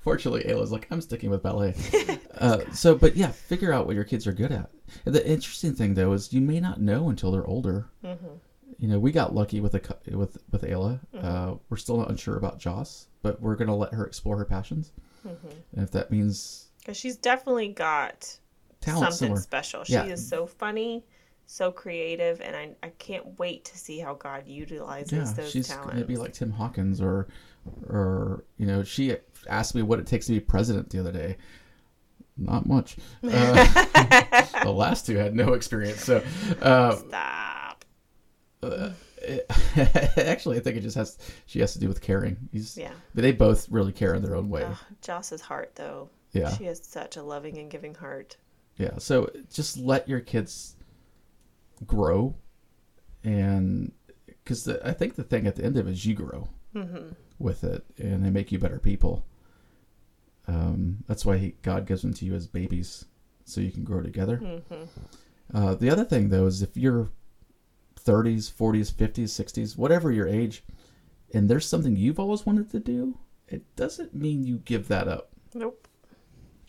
[0.00, 1.74] Fortunately, Ayla's like, I'm sticking with ballet.
[2.38, 4.68] uh, so, but yeah, figure out what your kids are good at.
[5.04, 7.86] The interesting thing though is you may not know until they're older.
[8.04, 8.26] Mm-hmm.
[8.78, 10.98] You know, we got lucky with a with with Ayla.
[11.16, 14.92] Uh, we're still not unsure about Joss, but we're gonna let her explore her passions.
[15.26, 15.48] Mm-hmm.
[15.74, 18.36] And if that means because she's definitely got
[18.80, 19.84] talent something somewhere, special.
[19.84, 20.06] She Yeah.
[20.06, 21.04] is so funny,
[21.46, 25.68] so creative, and I, I can't wait to see how God utilizes yeah, those she's
[25.68, 25.92] talents.
[25.92, 27.28] gonna be like Tim Hawkins or
[27.88, 29.16] or you know, she
[29.48, 31.36] asked me what it takes to be president the other day.
[32.36, 32.96] Not much.
[33.22, 36.22] Uh, the last two had no experience, so.
[36.60, 37.84] Uh, Stop.
[40.16, 42.36] actually, I think it just has she has to do with caring.
[42.52, 42.92] He's, Yeah.
[43.14, 44.62] but they both really care in their own way.
[44.64, 46.08] Ugh, Joss's heart, though.
[46.32, 46.50] Yeah.
[46.56, 48.36] She has such a loving and giving heart.
[48.78, 50.76] Yeah, so just let your kids
[51.86, 52.34] grow,
[53.22, 53.92] and
[54.26, 56.48] because I think the thing at the end of it is you grow
[57.38, 59.24] with it, and they make you better people.
[60.48, 63.04] Um, that's why he, God gives them to you as babies,
[63.44, 64.40] so you can grow together.
[65.52, 67.10] Uh, the other thing though is if you're
[68.04, 70.64] 30s, 40s, 50s, 60s, whatever your age,
[71.34, 73.18] and there's something you've always wanted to do,
[73.48, 75.30] it doesn't mean you give that up.
[75.54, 75.88] Nope.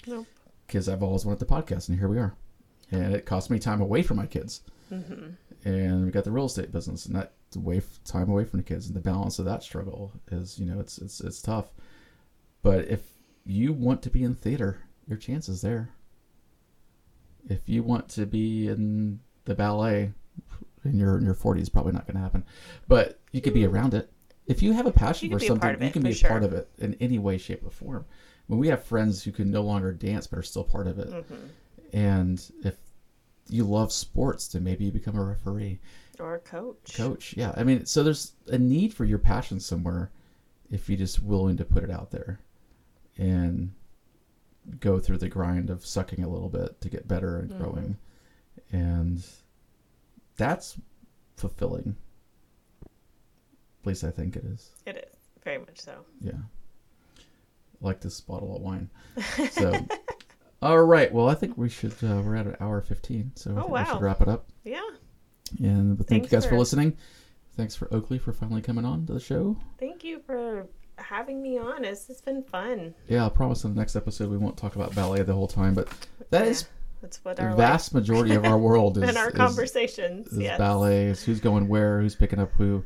[0.07, 0.27] Nope.
[0.67, 2.35] Because I've always wanted the podcast, and here we are.
[2.91, 4.61] And it cost me time away from my kids.
[4.91, 5.29] Mm-hmm.
[5.65, 8.87] And we got the real estate business, and that way time away from the kids,
[8.87, 11.71] and the balance of that struggle is, you know, it's it's it's tough.
[12.61, 13.01] But if
[13.45, 15.89] you want to be in theater, your chance is there.
[17.49, 20.13] If you want to be in the ballet,
[20.85, 22.43] in your in your forties, probably not going to happen.
[22.87, 24.11] But you could be around it.
[24.45, 26.29] If you have a passion for can be a something, you can be a sure.
[26.29, 28.05] part of it in any way, shape, or form.
[28.47, 31.09] When we have friends who can no longer dance but are still part of it,
[31.09, 31.35] Mm-hmm.
[31.97, 32.75] and if
[33.47, 35.79] you love sports, then maybe you become a referee,
[36.19, 36.93] Or a coach.
[36.95, 37.33] coach.
[37.37, 40.11] Yeah, I mean, so there's a need for your passion somewhere
[40.69, 42.39] if you're just willing to put it out there
[43.17, 43.71] and
[44.79, 47.97] go through the grind of sucking a little bit to get better and growing,
[48.71, 49.23] and
[50.37, 50.77] that's
[51.37, 51.95] fulfilling.
[53.81, 54.71] At least I think it is.
[54.85, 56.05] It is very much so.
[56.21, 56.31] Yeah.
[57.81, 58.89] Like this bottle of wine.
[59.51, 59.73] So,
[60.61, 61.11] all right.
[61.13, 61.91] Well, I think we should.
[62.01, 64.45] Uh, we're at an hour fifteen, so I Oh, think we should wrap it up.
[64.63, 64.79] Yeah.
[65.59, 66.95] And but thank Thanks you guys for, for- listening.
[67.57, 69.55] Thanks for Oakley for finally coming on to the show.
[69.79, 70.65] Thank you for
[70.97, 71.83] having me on.
[71.85, 72.95] It's, it's been fun.
[73.07, 75.75] Yeah, I'll promise in the next episode we won't talk about ballet the whole time,
[75.75, 75.87] but
[76.31, 76.67] that is Yeah,
[77.03, 80.27] That's what the our vast majority of our world is, and our conversations.
[80.29, 80.57] is yes.
[80.57, 81.09] ballet.
[81.09, 82.81] Who's going where, who's picking up who.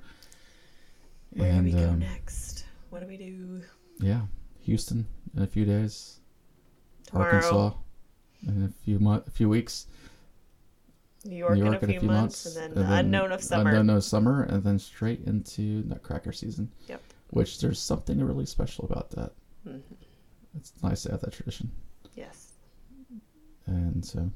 [1.34, 2.66] Where and do we go um, next?
[2.90, 3.62] What do we do
[4.00, 4.22] yeah,
[4.62, 6.20] Houston in a few days.
[7.06, 7.36] tomorrow?
[7.36, 7.72] Arkansas
[8.48, 9.86] in a few month, a few weeks.
[11.24, 13.70] New York, New York in a few, months, and then the unknown of summer.
[13.70, 16.72] Unknown of summer, and then straight into Nutcracker season.
[16.88, 17.02] Yep.
[17.30, 19.34] Which there's something really special about that.
[19.68, 19.82] Mhm.
[20.56, 21.70] It's nice to have that tradition.
[23.68, 24.32] And so,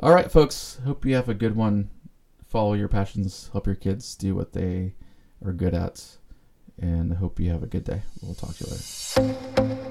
[0.00, 0.80] all right, folks.
[0.84, 1.90] Hope you have a good one.
[2.46, 3.50] Follow your passions.
[3.52, 4.94] Help your kids do what they
[5.44, 6.16] are good at.
[6.78, 8.02] And I hope you have a good day.
[8.22, 9.89] We'll talk to you later.